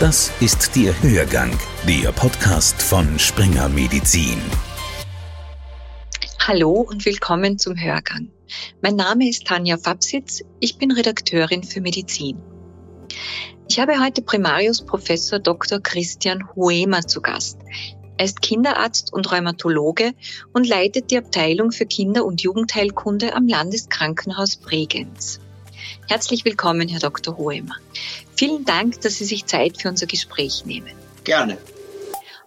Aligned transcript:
Das 0.00 0.30
ist 0.40 0.76
der 0.76 0.92
Hörgang, 1.02 1.58
der 1.88 2.12
Podcast 2.12 2.82
von 2.82 3.18
Springer 3.18 3.70
Medizin. 3.70 4.38
Hallo 6.46 6.72
und 6.72 7.06
willkommen 7.06 7.58
zum 7.58 7.80
Hörgang. 7.80 8.28
Mein 8.82 8.96
Name 8.96 9.26
ist 9.26 9.46
Tanja 9.46 9.78
Fabsitz, 9.78 10.42
ich 10.60 10.76
bin 10.76 10.90
Redakteurin 10.90 11.62
für 11.62 11.80
Medizin. 11.80 12.36
Ich 13.70 13.80
habe 13.80 13.98
heute 13.98 14.20
Primarius 14.20 14.84
Professor 14.84 15.38
Dr. 15.38 15.80
Christian 15.80 16.44
Huemer 16.54 17.06
zu 17.06 17.22
Gast. 17.22 17.58
Er 18.18 18.26
ist 18.26 18.42
Kinderarzt 18.42 19.14
und 19.14 19.32
Rheumatologe 19.32 20.12
und 20.52 20.68
leitet 20.68 21.10
die 21.10 21.16
Abteilung 21.16 21.72
für 21.72 21.86
Kinder- 21.86 22.26
und 22.26 22.42
Jugendheilkunde 22.42 23.34
am 23.34 23.48
Landeskrankenhaus 23.48 24.56
Bregenz. 24.56 25.40
Herzlich 26.08 26.44
willkommen, 26.44 26.88
Herr 26.88 27.00
Dr. 27.00 27.36
Hoemer. 27.36 27.74
Vielen 28.36 28.64
Dank, 28.64 29.00
dass 29.00 29.16
Sie 29.16 29.24
sich 29.24 29.46
Zeit 29.46 29.82
für 29.82 29.88
unser 29.88 30.06
Gespräch 30.06 30.64
nehmen. 30.64 30.92
Gerne. 31.24 31.58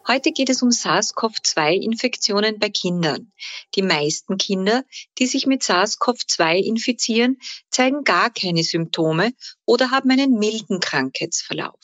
Heute 0.08 0.32
geht 0.32 0.50
es 0.50 0.62
um 0.62 0.70
SARS-CoV-2-Infektionen 0.70 2.58
bei 2.58 2.70
Kindern. 2.70 3.34
Die 3.76 3.82
meisten 3.82 4.38
Kinder, 4.38 4.86
die 5.18 5.28
sich 5.28 5.46
mit 5.46 5.62
SARS-CoV-2 5.62 6.56
infizieren, 6.56 7.38
zeigen 7.70 8.06
gar 8.06 8.30
keine 8.30 8.64
Symptome 8.64 9.34
oder 9.66 9.92
haben 9.92 10.10
einen 10.10 10.40
milden 10.40 10.80
Krankheitsverlauf. 10.80 11.80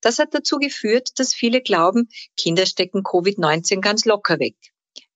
Das 0.00 0.20
hat 0.20 0.32
dazu 0.32 0.58
geführt, 0.58 1.10
dass 1.16 1.34
viele 1.34 1.60
glauben, 1.60 2.08
Kinder 2.36 2.66
stecken 2.66 3.02
Covid-19 3.02 3.80
ganz 3.80 4.04
locker 4.04 4.38
weg. 4.38 4.56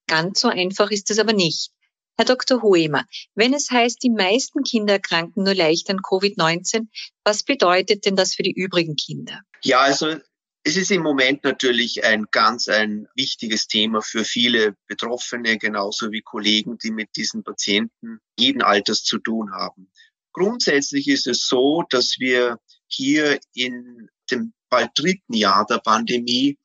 Ganz 0.08 0.40
so 0.40 0.48
einfach 0.48 0.90
ist 0.90 1.12
es 1.12 1.20
aber 1.20 1.32
nicht. 1.32 1.70
Herr 2.16 2.26
Dr. 2.26 2.62
Hoemer, 2.62 3.04
wenn 3.34 3.54
es 3.54 3.70
heißt, 3.70 4.02
die 4.02 4.10
meisten 4.10 4.62
Kinder 4.62 4.94
erkranken 4.94 5.42
nur 5.42 5.54
leicht 5.54 5.90
an 5.90 5.98
Covid-19, 5.98 6.86
was 7.24 7.42
bedeutet 7.42 8.06
denn 8.06 8.14
das 8.14 8.34
für 8.34 8.44
die 8.44 8.52
übrigen 8.52 8.94
Kinder? 8.94 9.40
Ja, 9.62 9.80
also 9.80 10.16
es 10.62 10.76
ist 10.76 10.90
im 10.90 11.02
Moment 11.02 11.44
natürlich 11.44 12.04
ein 12.04 12.26
ganz 12.30 12.68
ein 12.68 13.06
wichtiges 13.16 13.66
Thema 13.66 14.00
für 14.00 14.24
viele 14.24 14.76
Betroffene, 14.86 15.58
genauso 15.58 16.12
wie 16.12 16.22
Kollegen, 16.22 16.78
die 16.78 16.92
mit 16.92 17.10
diesen 17.16 17.42
Patienten 17.42 18.18
jeden 18.38 18.62
Alters 18.62 19.02
zu 19.02 19.18
tun 19.18 19.52
haben. 19.52 19.90
Grundsätzlich 20.32 21.08
ist 21.08 21.26
es 21.26 21.46
so, 21.46 21.84
dass 21.90 22.16
wir 22.18 22.58
hier 22.86 23.38
in 23.54 24.08
dem 24.30 24.52
bald 24.70 24.90
dritten 24.94 25.34
Jahr 25.34 25.66
der 25.66 25.78
Pandemie 25.78 26.58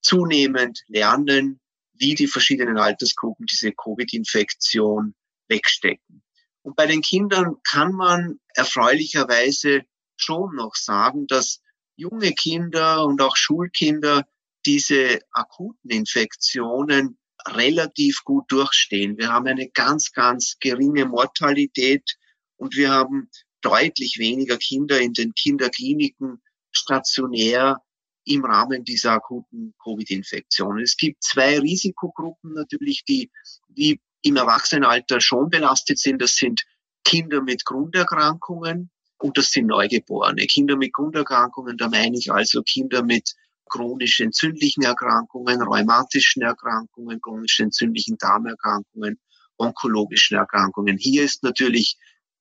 zunehmend 0.00 0.82
lernen, 0.86 1.60
wie 2.00 2.14
die 2.14 2.26
verschiedenen 2.26 2.78
Altersgruppen 2.78 3.46
diese 3.46 3.72
Covid-Infektion 3.72 5.14
wegstecken. 5.48 6.22
Und 6.62 6.74
bei 6.74 6.86
den 6.86 7.02
Kindern 7.02 7.56
kann 7.62 7.92
man 7.92 8.40
erfreulicherweise 8.54 9.82
schon 10.16 10.56
noch 10.56 10.74
sagen, 10.74 11.26
dass 11.26 11.60
junge 11.96 12.32
Kinder 12.32 13.04
und 13.04 13.20
auch 13.20 13.36
Schulkinder 13.36 14.26
diese 14.64 15.20
akuten 15.32 15.90
Infektionen 15.90 17.18
relativ 17.46 18.22
gut 18.24 18.44
durchstehen. 18.48 19.18
Wir 19.18 19.28
haben 19.28 19.46
eine 19.46 19.68
ganz, 19.70 20.12
ganz 20.12 20.56
geringe 20.58 21.04
Mortalität 21.04 22.16
und 22.56 22.76
wir 22.76 22.90
haben 22.90 23.30
deutlich 23.60 24.16
weniger 24.18 24.56
Kinder 24.56 25.00
in 25.00 25.12
den 25.12 25.34
Kinderkliniken 25.34 26.42
stationär 26.70 27.82
im 28.30 28.44
Rahmen 28.44 28.84
dieser 28.84 29.12
akuten 29.12 29.74
Covid-Infektion. 29.82 30.80
Es 30.80 30.96
gibt 30.96 31.24
zwei 31.24 31.58
Risikogruppen 31.58 32.52
natürlich, 32.52 33.04
die, 33.04 33.30
die 33.68 34.00
im 34.22 34.36
Erwachsenenalter 34.36 35.20
schon 35.20 35.50
belastet 35.50 35.98
sind. 35.98 36.22
Das 36.22 36.36
sind 36.36 36.62
Kinder 37.04 37.42
mit 37.42 37.64
Grunderkrankungen 37.64 38.90
und 39.18 39.36
das 39.36 39.50
sind 39.50 39.66
Neugeborene. 39.66 40.46
Kinder 40.46 40.76
mit 40.76 40.92
Grunderkrankungen, 40.92 41.76
da 41.76 41.88
meine 41.88 42.16
ich 42.16 42.30
also 42.30 42.62
Kinder 42.62 43.02
mit 43.02 43.34
chronisch 43.68 44.20
entzündlichen 44.20 44.84
Erkrankungen, 44.84 45.62
rheumatischen 45.62 46.42
Erkrankungen, 46.42 47.20
chronisch 47.20 47.58
entzündlichen 47.58 48.16
Darmerkrankungen, 48.18 49.18
onkologischen 49.58 50.36
Erkrankungen. 50.36 50.98
Hier 50.98 51.24
ist 51.24 51.42
natürlich 51.42 51.96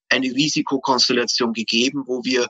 eine 0.10 0.28
Risikokonstellation 0.28 1.54
gegeben, 1.54 2.04
wo 2.06 2.24
wir 2.24 2.48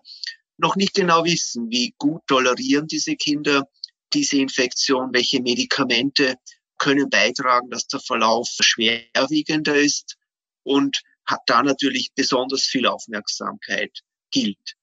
noch 0.59 0.75
nicht 0.75 0.93
genau 0.93 1.23
wissen, 1.23 1.69
wie 1.69 1.95
gut 1.97 2.21
tolerieren 2.27 2.87
diese 2.87 3.15
Kinder 3.15 3.67
diese 4.13 4.37
Infektion, 4.37 5.13
welche 5.13 5.41
Medikamente 5.41 6.35
können 6.77 7.09
beitragen, 7.09 7.69
dass 7.69 7.87
der 7.87 7.99
Verlauf 7.99 8.47
schwerwiegender 8.59 9.75
ist 9.75 10.17
und 10.63 11.01
hat 11.25 11.41
da 11.45 11.61
natürlich 11.61 12.11
besonders 12.15 12.63
viel 12.63 12.87
Aufmerksamkeit 12.87 13.99
gilt. 14.31 14.75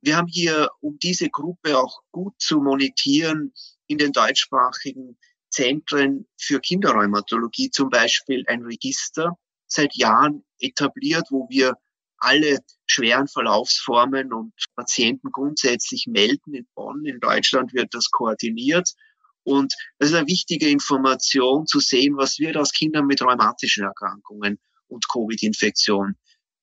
Wir 0.00 0.16
haben 0.16 0.26
hier, 0.26 0.68
um 0.80 0.98
diese 0.98 1.28
Gruppe 1.28 1.78
auch 1.78 2.00
gut 2.10 2.34
zu 2.38 2.60
monetieren, 2.60 3.52
in 3.86 3.98
den 3.98 4.12
deutschsprachigen 4.12 5.18
Zentren 5.50 6.26
für 6.38 6.60
Kinderrheumatologie 6.60 7.70
zum 7.70 7.90
Beispiel 7.90 8.44
ein 8.48 8.62
Register 8.62 9.36
seit 9.66 9.94
Jahren 9.94 10.44
etabliert, 10.58 11.26
wo 11.30 11.46
wir 11.50 11.76
alle 12.22 12.58
schweren 12.86 13.26
Verlaufsformen 13.26 14.32
und 14.32 14.52
Patienten 14.76 15.30
grundsätzlich 15.32 16.06
melden. 16.08 16.54
In 16.54 16.66
Bonn, 16.74 17.04
in 17.04 17.18
Deutschland 17.20 17.74
wird 17.74 17.94
das 17.94 18.10
koordiniert. 18.10 18.90
Und 19.44 19.74
das 19.98 20.10
ist 20.10 20.14
eine 20.14 20.28
wichtige 20.28 20.68
Information 20.68 21.66
zu 21.66 21.80
sehen, 21.80 22.16
was 22.16 22.38
wird 22.38 22.56
aus 22.56 22.72
Kindern 22.72 23.06
mit 23.06 23.22
rheumatischen 23.22 23.84
Erkrankungen 23.84 24.60
und 24.86 25.08
Covid-Infektion. 25.08 26.14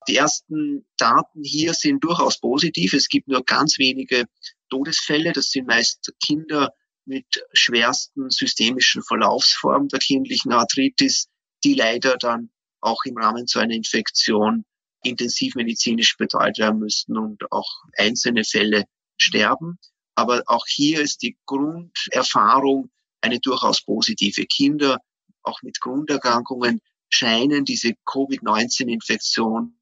Die 0.08 0.16
ersten 0.16 0.86
Daten 0.98 1.44
hier 1.44 1.74
sind 1.74 2.04
durchaus 2.06 2.40
positiv. 2.40 2.94
Es 2.94 3.10
gibt 3.10 3.28
nur 3.28 3.44
ganz 3.44 3.78
wenige 3.78 4.26
Todesfälle. 4.70 5.34
Das 5.34 5.52
sind 5.52 5.68
meist 5.68 6.14
Kinder 6.24 6.74
mit 7.06 7.26
schwersten 7.52 8.30
systemischen 8.30 9.04
Verlaufsformen 9.04 9.90
der 9.90 10.00
kindlichen 10.00 10.54
Arthritis, 10.54 11.28
die 11.66 11.74
leider 11.74 12.18
dann 12.18 12.50
auch 12.80 13.04
im 13.04 13.18
Rahmen 13.18 13.46
so 13.46 13.60
einer 13.60 13.74
Infektion 13.74 14.64
intensivmedizinisch 15.04 16.18
betreut 16.18 16.58
werden 16.58 16.80
müssten 16.80 17.18
und 17.18 17.52
auch 17.52 17.70
einzelne 17.98 18.44
Fälle 18.44 18.86
sterben. 19.18 19.80
Aber 20.16 20.44
auch 20.48 20.66
hier 20.68 21.02
ist 21.02 21.22
die 21.22 21.38
Grunderfahrung 21.46 22.90
eine 23.22 23.40
durchaus 23.40 23.84
positive. 23.84 24.46
Kinder, 24.46 25.00
auch 25.44 25.62
mit 25.62 25.80
Grunderkrankungen, 25.80 26.82
scheinen 27.10 27.66
diese 27.66 27.94
Covid-19-Infektion 28.06 29.80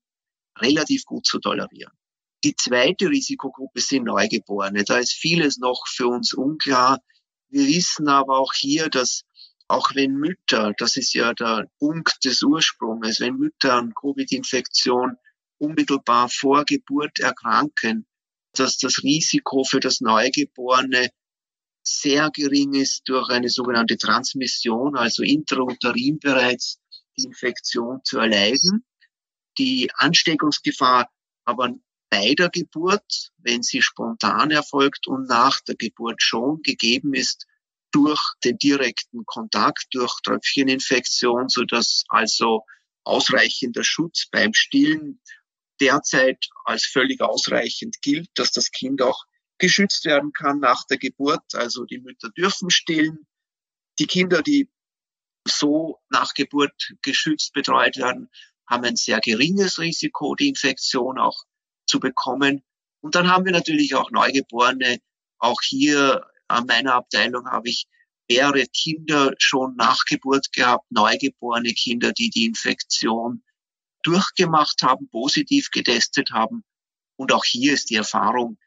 relativ 0.59 1.05
gut 1.05 1.25
zu 1.25 1.39
tolerieren. 1.39 1.93
Die 2.43 2.55
zweite 2.55 3.09
Risikogruppe 3.09 3.81
sind 3.81 4.05
Neugeborene. 4.05 4.83
Da 4.83 4.97
ist 4.97 5.13
vieles 5.13 5.57
noch 5.57 5.87
für 5.87 6.07
uns 6.07 6.33
unklar. 6.33 6.99
Wir 7.49 7.67
wissen 7.67 8.07
aber 8.07 8.37
auch 8.37 8.53
hier, 8.53 8.89
dass 8.89 9.23
auch 9.67 9.93
wenn 9.95 10.13
Mütter, 10.13 10.73
das 10.77 10.95
ist 10.95 11.13
ja 11.13 11.33
der 11.33 11.69
Punkt 11.79 12.23
des 12.23 12.41
Ursprungs, 12.41 13.19
wenn 13.19 13.35
Mütter 13.35 13.73
an 13.73 13.93
Covid-Infektion 13.93 15.17
unmittelbar 15.59 16.29
vor 16.29 16.63
Geburt 16.65 17.19
erkranken, 17.19 18.05
dass 18.53 18.77
das 18.77 19.03
Risiko 19.03 19.63
für 19.63 19.79
das 19.79 20.01
Neugeborene 20.01 21.09
sehr 21.83 22.29
gering 22.31 22.73
ist 22.73 23.03
durch 23.05 23.29
eine 23.29 23.49
sogenannte 23.49 23.97
Transmission, 23.97 24.95
also 24.97 25.23
intrauterin 25.23 26.19
bereits 26.19 26.79
die 27.17 27.23
Infektion 27.23 28.01
zu 28.03 28.19
erleiden. 28.19 28.85
Die 29.57 29.89
Ansteckungsgefahr 29.95 31.09
aber 31.45 31.73
bei 32.09 32.35
der 32.35 32.49
Geburt, 32.49 33.31
wenn 33.37 33.63
sie 33.63 33.81
spontan 33.81 34.51
erfolgt 34.51 35.07
und 35.07 35.27
nach 35.27 35.61
der 35.61 35.75
Geburt 35.75 36.21
schon 36.21 36.61
gegeben 36.61 37.13
ist, 37.13 37.46
durch 37.91 38.21
den 38.43 38.57
direkten 38.57 39.25
Kontakt, 39.25 39.87
durch 39.91 40.13
Tröpfcheninfektion, 40.23 41.49
so 41.49 41.63
dass 41.63 42.03
also 42.09 42.63
ausreichender 43.03 43.83
Schutz 43.83 44.27
beim 44.29 44.53
Stillen 44.53 45.21
derzeit 45.79 46.45
als 46.65 46.85
völlig 46.85 47.21
ausreichend 47.21 48.01
gilt, 48.01 48.29
dass 48.35 48.51
das 48.51 48.71
Kind 48.71 49.01
auch 49.01 49.23
geschützt 49.57 50.05
werden 50.05 50.33
kann 50.33 50.59
nach 50.59 50.83
der 50.89 50.97
Geburt. 50.97 51.53
Also 51.53 51.85
die 51.85 51.99
Mütter 51.99 52.29
dürfen 52.29 52.69
stillen. 52.69 53.25
Die 53.99 54.07
Kinder, 54.07 54.41
die 54.41 54.69
so 55.47 55.99
nach 56.09 56.33
Geburt 56.33 56.93
geschützt 57.01 57.53
betreut 57.53 57.97
werden, 57.97 58.29
haben 58.67 58.83
ein 58.83 58.95
sehr 58.97 59.19
geringes 59.21 59.79
Risiko, 59.79 60.35
die 60.35 60.49
Infektion 60.49 61.17
auch 61.17 61.43
zu 61.85 61.99
bekommen. 61.99 62.63
Und 63.01 63.15
dann 63.15 63.31
haben 63.31 63.45
wir 63.45 63.53
natürlich 63.53 63.95
auch 63.95 64.11
Neugeborene. 64.11 64.99
Auch 65.39 65.61
hier 65.61 66.25
an 66.47 66.65
meiner 66.65 66.95
Abteilung 66.95 67.47
habe 67.47 67.69
ich 67.69 67.87
mehrere 68.29 68.65
Kinder 68.67 69.33
schon 69.37 69.75
nach 69.75 70.05
Geburt 70.05 70.51
gehabt, 70.51 70.85
neugeborene 70.89 71.73
Kinder, 71.73 72.11
die 72.13 72.29
die 72.29 72.45
Infektion 72.45 73.43
durchgemacht 74.03 74.81
haben, 74.83 75.09
positiv 75.09 75.69
getestet 75.71 76.31
haben. 76.31 76.63
Und 77.15 77.31
auch 77.31 77.43
hier 77.45 77.73
ist 77.73 77.89
die 77.89 77.95
Erfahrung 77.95 78.57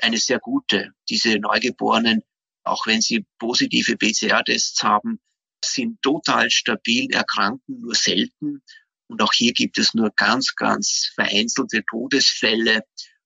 eine 0.00 0.18
sehr 0.18 0.38
gute. 0.38 0.92
Diese 1.08 1.38
Neugeborenen, 1.38 2.22
auch 2.64 2.86
wenn 2.86 3.00
sie 3.00 3.26
positive 3.38 3.96
PCR-Tests 3.96 4.82
haben, 4.82 5.20
sind 5.64 6.00
total 6.02 6.50
stabil, 6.50 7.10
erkranken 7.12 7.80
nur 7.80 7.94
selten. 7.94 8.62
Und 9.08 9.22
auch 9.22 9.32
hier 9.32 9.52
gibt 9.52 9.78
es 9.78 9.92
nur 9.92 10.10
ganz, 10.16 10.54
ganz 10.54 11.10
vereinzelte 11.14 11.84
Todesfälle, 11.88 12.84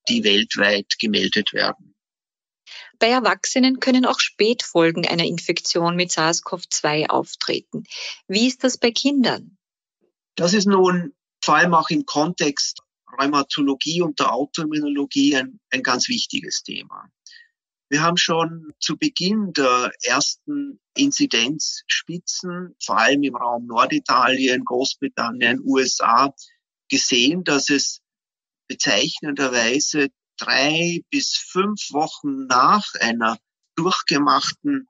die 0.09 0.25
weltweit 0.25 0.99
gemeldet 0.99 1.53
werden. 1.53 1.94
Bei 2.99 3.09
Erwachsenen 3.09 3.81
können 3.81 4.07
auch 4.07 4.21
Spätfolgen 4.21 5.07
einer 5.07 5.25
Infektion 5.25 5.97
mit 5.97 6.11
SARS-CoV-2 6.11 7.09
auftreten. 7.09 7.85
Wie 8.29 8.47
ist 8.47 8.65
das 8.65 8.79
bei 8.79 8.91
Kindern? 8.91 9.57
Das 10.37 10.55
ist 10.55 10.67
nun 10.67 11.15
vor 11.43 11.57
allem 11.57 11.75
auch 11.75 11.91
im 11.91 12.07
Kontext 12.07 12.81
Rheumatologie 13.21 14.03
und 14.03 14.19
der 14.19 14.33
Autoimmunologie 14.33 15.37
ein, 15.37 15.61
ein 15.71 15.83
ganz 15.83 16.09
wichtiges 16.09 16.63
Thema. 16.63 17.09
Wir 17.89 18.03
haben 18.03 18.17
schon 18.17 18.73
zu 18.81 18.97
Beginn 18.97 19.53
der 19.53 19.93
ersten 20.03 20.81
Inzidenzspitzen, 20.97 22.75
vor 22.83 22.99
allem 22.99 23.23
im 23.23 23.37
Raum 23.37 23.67
Norditalien, 23.67 24.65
Großbritannien, 24.65 25.61
USA, 25.63 26.35
gesehen, 26.89 27.45
dass 27.45 27.71
es 27.71 28.01
bezeichnenderweise 28.69 30.09
drei 30.39 31.01
bis 31.11 31.37
fünf 31.37 31.93
Wochen 31.93 32.47
nach 32.47 32.87
einer 33.01 33.39
durchgemachten 33.77 34.89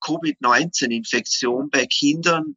Covid-19-Infektion 0.00 1.70
bei 1.70 1.86
Kindern 1.86 2.56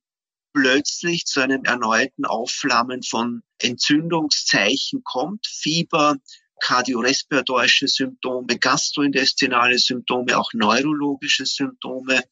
plötzlich 0.54 1.26
zu 1.26 1.42
einem 1.42 1.64
erneuten 1.64 2.26
Aufflammen 2.26 3.04
von 3.04 3.44
Entzündungszeichen 3.62 5.04
kommt, 5.04 5.46
Fieber, 5.48 6.18
kardiorespiratorische 6.60 7.88
Symptome, 7.88 8.58
gastrointestinale 8.58 9.78
Symptome, 9.78 10.38
auch 10.38 10.52
neurologische 10.54 11.46
Symptome. 11.46 12.24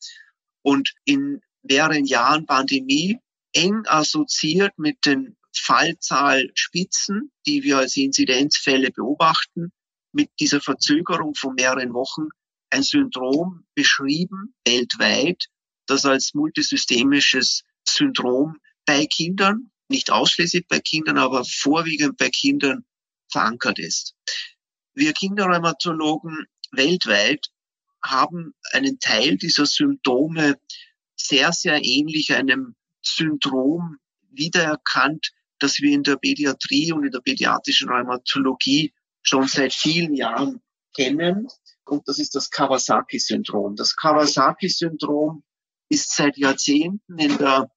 Und 0.63 0.93
in 1.05 1.41
mehreren 1.61 2.05
Jahren 2.05 2.45
Pandemie 2.45 3.19
eng 3.53 3.83
assoziiert 3.85 4.77
mit 4.77 5.05
den 5.05 5.37
Fallzahlspitzen, 5.55 7.31
die 7.45 7.63
wir 7.63 7.77
als 7.77 7.95
Inzidenzfälle 7.95 8.91
beobachten, 8.91 9.71
mit 10.15 10.31
dieser 10.39 10.61
Verzögerung 10.61 11.35
von 11.35 11.55
mehreren 11.55 11.93
Wochen 11.93 12.29
ein 12.69 12.83
Syndrom 12.83 13.65
beschrieben 13.75 14.55
weltweit, 14.65 15.47
das 15.87 16.05
als 16.05 16.33
multisystemisches 16.33 17.63
Syndrom 17.87 18.55
bei 18.85 19.05
Kindern, 19.05 19.71
nicht 19.89 20.11
ausschließlich 20.11 20.67
bei 20.67 20.79
Kindern, 20.79 21.17
aber 21.17 21.43
vorwiegend 21.43 22.17
bei 22.17 22.29
Kindern 22.29 22.85
verankert 23.29 23.77
ist. 23.77 24.15
Wir 24.93 25.11
Kinderrheumatologen 25.11 26.47
weltweit 26.71 27.47
haben 28.01 28.53
einen 28.71 28.99
Teil 28.99 29.35
dieser 29.37 29.65
Symptome 29.65 30.57
sehr, 31.17 31.51
sehr 31.51 31.83
ähnlich 31.83 32.33
einem 32.33 32.75
Syndrom 33.01 33.97
wiedererkannt, 34.31 35.33
das 35.59 35.79
wir 35.79 35.91
in 35.91 36.03
der 36.03 36.15
Pädiatrie 36.15 36.93
und 36.93 37.03
in 37.03 37.11
der 37.11 37.19
pädiatrischen 37.19 37.89
Rheumatologie 37.89 38.93
schon 39.25 39.47
seit 39.47 39.73
vielen 39.73 40.13
Jahren 40.13 40.61
kennen. 40.95 41.47
Und 41.85 42.07
das 42.07 42.19
ist 42.19 42.35
das 42.35 42.49
Kawasaki-Syndrom. 42.49 43.75
Das 43.75 43.95
Kawasaki-Syndrom 43.95 45.43
ist 45.89 46.15
seit 46.15 46.37
Jahrzehnten 46.37 47.19
in 47.19 47.37
der 47.37 47.69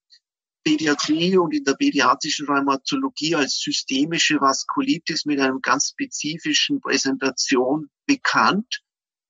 Pädiatrie 0.64 1.36
und 1.36 1.54
in 1.54 1.64
der 1.64 1.74
pädiatrischen 1.74 2.46
Rheumatologie 2.46 3.34
als 3.34 3.58
systemische 3.60 4.40
Vaskulitis 4.40 5.24
mit 5.24 5.40
einem 5.40 5.60
ganz 5.60 5.90
spezifischen 5.90 6.80
Präsentation 6.80 7.90
bekannt 8.06 8.82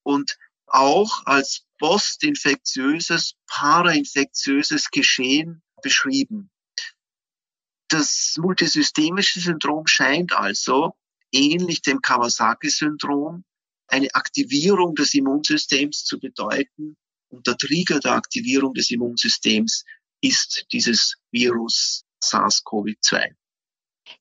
und 0.02 0.36
auch 0.66 1.26
als 1.26 1.66
postinfektiöses, 1.78 3.34
parainfektiöses 3.46 4.90
Geschehen 4.90 5.62
beschrieben. 5.82 6.50
Das 7.88 8.36
multisystemische 8.38 9.40
Syndrom 9.40 9.86
scheint 9.86 10.32
also 10.32 10.94
ähnlich 11.32 11.82
dem 11.82 12.00
Kawasaki-Syndrom 12.00 13.44
eine 13.86 14.14
Aktivierung 14.14 14.94
des 14.94 15.14
Immunsystems 15.14 16.04
zu 16.04 16.18
bedeuten. 16.18 16.96
Und 17.30 17.46
der 17.46 17.56
Trigger 17.56 18.00
der 18.00 18.12
Aktivierung 18.12 18.74
des 18.74 18.90
Immunsystems 18.90 19.84
ist 20.20 20.66
dieses 20.72 21.16
Virus 21.30 22.04
SARS-CoV-2. 22.22 23.34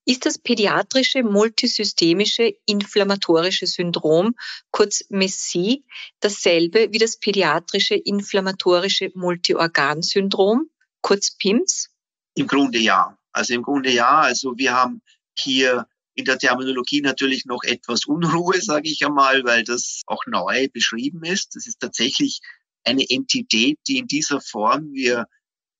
Ist 0.06 0.25
das 0.25 0.38
pädiatrische 0.38 1.24
multisystemische 1.24 2.54
inflammatorische 2.65 3.68
Syndrom, 3.68 4.36
kurz 4.71 5.06
MESSI, 5.09 5.86
dasselbe 6.19 6.92
wie 6.92 6.98
das 6.98 7.18
pädiatrische 7.18 7.95
inflammatorische 7.95 9.12
Multiorgansyndrom, 9.15 10.69
kurz 11.01 11.38
PIMS? 11.38 11.89
Im 12.36 12.48
Grunde 12.48 12.80
ja. 12.80 13.18
Also 13.31 13.54
im 13.54 13.63
Grunde 13.63 13.92
ja. 13.92 14.19
Also 14.19 14.57
wir 14.57 14.74
haben 14.74 15.01
hier 15.38 15.88
in 16.18 16.25
der 16.25 16.40
Terminologie 16.40 17.02
natürlich 17.02 17.46
noch 17.46 17.64
etwas 17.64 18.06
Unruhe, 18.06 18.60
sage 18.60 18.90
ich 18.90 19.06
einmal, 19.06 19.44
weil 19.44 19.64
das 19.64 20.02
auch 20.08 20.25
neu 20.25 20.68
beschrieben 20.74 21.24
ist. 21.24 21.56
Das 21.56 21.68
ist 21.68 21.80
tatsächlich 21.80 22.42
eine 22.84 23.08
Entität, 23.08 23.78
die 23.88 24.00
in 24.00 24.08
dieser 24.08 24.42
Form 24.42 24.94
wir 24.94 25.28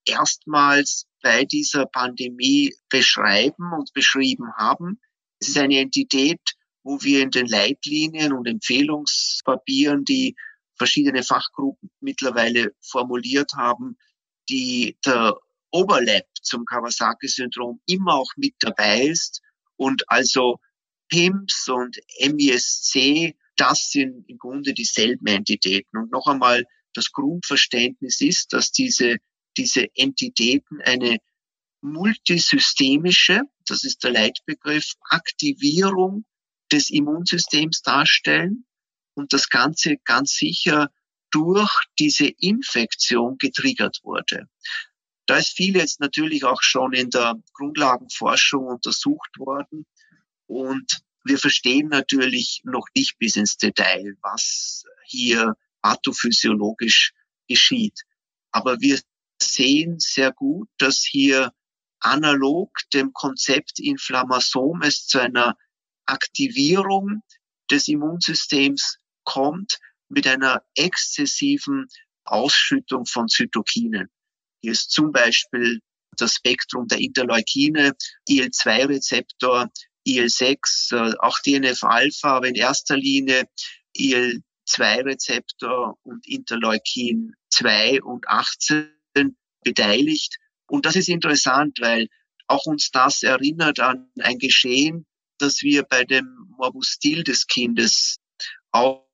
erstmals 0.06 1.08
bei 1.24 1.44
dieser 1.44 1.88
Pandemie 1.88 2.72
beschreiben 2.88 3.74
und 3.74 3.92
beschrieben 3.94 4.54
haben. 4.56 5.02
Es 5.40 5.50
ist 5.50 5.58
eine 5.58 5.80
Entität, 5.80 6.40
wo 6.84 7.02
wir 7.02 7.24
in 7.24 7.32
den 7.32 7.48
Leitlinien 7.48 8.32
und 8.32 8.48
Empfehlungspapieren, 8.48 10.06
die 10.06 10.36
verschiedene 10.78 11.24
Fachgruppen 11.24 11.90
mittlerweile 12.00 12.76
formuliert 12.80 13.54
haben, 13.58 13.98
die 14.50 15.00
der 15.04 15.36
Overlap 15.72 16.28
zum 16.44 16.64
Kawasaki-Syndrom 16.64 17.82
immer 17.88 18.14
auch 18.14 18.32
mit 18.38 18.54
dabei 18.60 19.02
ist 19.02 19.42
und 19.78 20.04
also 20.08 20.60
PIMS 21.10 21.70
und 21.70 21.98
MISC, 22.20 23.36
das 23.56 23.92
sind 23.92 24.26
im 24.28 24.38
Grunde 24.38 24.74
dieselben 24.74 25.26
Entitäten. 25.28 25.98
Und 25.98 26.12
noch 26.12 26.28
einmal, 26.28 26.66
das 26.94 27.12
Grundverständnis 27.12 28.22
ist, 28.22 28.54
dass 28.54 28.72
diese, 28.72 29.18
diese 29.56 29.88
Entitäten 29.96 30.82
eine 30.82 31.18
multisystemische, 31.82 33.42
das 33.66 33.84
ist 33.84 34.04
der 34.04 34.12
Leitbegriff, 34.12 34.94
Aktivierung 35.10 36.26
des 36.72 36.90
Immunsystems 36.90 37.82
darstellen 37.82 38.66
und 39.14 39.32
das 39.34 39.50
Ganze 39.50 39.98
ganz 40.04 40.32
sicher 40.32 40.90
durch 41.32 41.72
diese 42.00 42.28
Infektion 42.28 43.38
getriggert 43.38 44.00
wurde. 44.04 44.48
Da 45.28 45.38
ist 45.38 45.56
viel 45.56 45.76
jetzt 45.76 46.00
natürlich 46.00 46.46
auch 46.46 46.62
schon 46.62 46.94
in 46.94 47.10
der 47.10 47.36
Grundlagenforschung 47.54 48.66
untersucht 48.66 49.38
worden 49.38 49.86
und 50.48 51.02
wir 51.26 51.38
verstehen 51.38 51.90
natürlich 51.90 52.62
noch 52.64 52.88
nicht 52.96 53.18
bis 53.20 53.36
ins 53.36 53.58
Detail, 53.58 54.16
was 54.22 54.86
hier 55.06 55.56
pathophysiologisch 55.82 57.14
geschieht. 57.48 58.02
Aber 58.52 58.80
wir 58.80 59.00
sehen 59.42 60.00
sehr 60.00 60.32
gut, 60.32 60.70
dass 60.78 61.04
hier 61.04 61.54
analog 62.00 62.72
dem 62.94 63.12
Konzept 63.12 63.80
Inflammasom 63.80 64.82
es 64.82 65.06
zu 65.08 65.20
einer 65.20 65.58
Aktivierung 66.06 67.22
des 67.70 67.90
Immunsystems 67.90 69.00
kommt 69.26 69.80
mit 70.08 70.26
einer 70.28 70.64
exzessiven 70.76 71.88
Ausschüttung 72.24 73.06
von 73.06 73.28
Zytokinen. 73.28 74.10
Hier 74.62 74.72
ist 74.72 74.92
zum 74.92 75.12
Beispiel 75.12 75.82
das 76.18 76.34
Spektrum 76.34 76.88
der 76.88 77.00
Interleukine, 77.00 77.94
IL-2-Rezeptor, 78.28 79.70
IL-6, 80.06 80.96
äh, 80.96 81.16
auch 81.20 81.40
DNF-Alpha, 81.40 82.38
aber 82.38 82.48
in 82.48 82.56
erster 82.56 82.98
Linie 82.98 83.48
IL-2-Rezeptor 83.96 85.98
und 86.04 86.28
Interleukin 86.28 87.34
2 87.50 88.02
und 88.04 88.28
18 88.28 88.90
beteiligt. 89.64 90.38
Und 90.68 90.86
das 90.86 90.96
ist 90.96 91.10
interessant, 91.10 91.80
weil 91.82 92.08
auch 92.48 92.66
uns 92.66 92.92
das 92.92 93.24
erinnert 93.24 93.80
an 93.80 94.10
ein 94.20 94.40
Geschehen, 94.40 95.06
das 95.38 95.62
wir 95.62 95.84
bei 95.84 96.04
dem 96.04 96.56
Morbus 96.58 96.88
Stil 96.88 97.24
des 97.24 97.48
Kindes 97.48 98.18
auch 98.72 99.06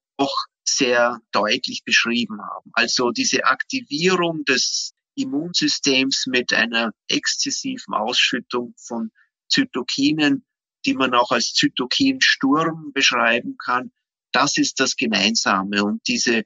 sehr 0.65 1.19
deutlich 1.31 1.83
beschrieben 1.83 2.39
haben. 2.41 2.71
Also 2.73 3.11
diese 3.11 3.45
Aktivierung 3.45 4.45
des 4.45 4.93
Immunsystems 5.15 6.25
mit 6.27 6.53
einer 6.53 6.91
exzessiven 7.07 7.93
Ausschüttung 7.93 8.73
von 8.77 9.11
Zytokinen, 9.49 10.45
die 10.85 10.93
man 10.93 11.13
auch 11.13 11.31
als 11.31 11.53
Zytokinsturm 11.53 12.91
beschreiben 12.93 13.57
kann. 13.57 13.91
Das 14.31 14.57
ist 14.57 14.79
das 14.79 14.95
Gemeinsame. 14.95 15.83
Und 15.83 16.01
diese 16.07 16.43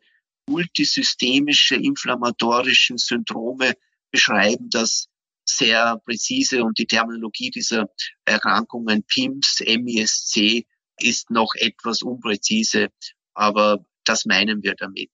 multisystemische 0.48 1.76
inflammatorischen 1.76 2.98
Syndrome 2.98 3.74
beschreiben 4.12 4.70
das 4.70 5.08
sehr 5.46 5.98
präzise 6.06 6.64
und 6.64 6.78
die 6.78 6.88
Terminologie 6.88 7.52
dieser 7.52 7.90
Erkrankungen 8.26 9.04
PIMS, 9.04 9.62
MISC 9.66 10.66
ist 11.00 11.30
noch 11.30 11.54
etwas 11.56 12.02
unpräzise, 12.02 12.90
aber 13.34 13.86
das 14.04 14.26
meinen 14.26 14.64
wir 14.64 14.76
damit. 14.76 15.10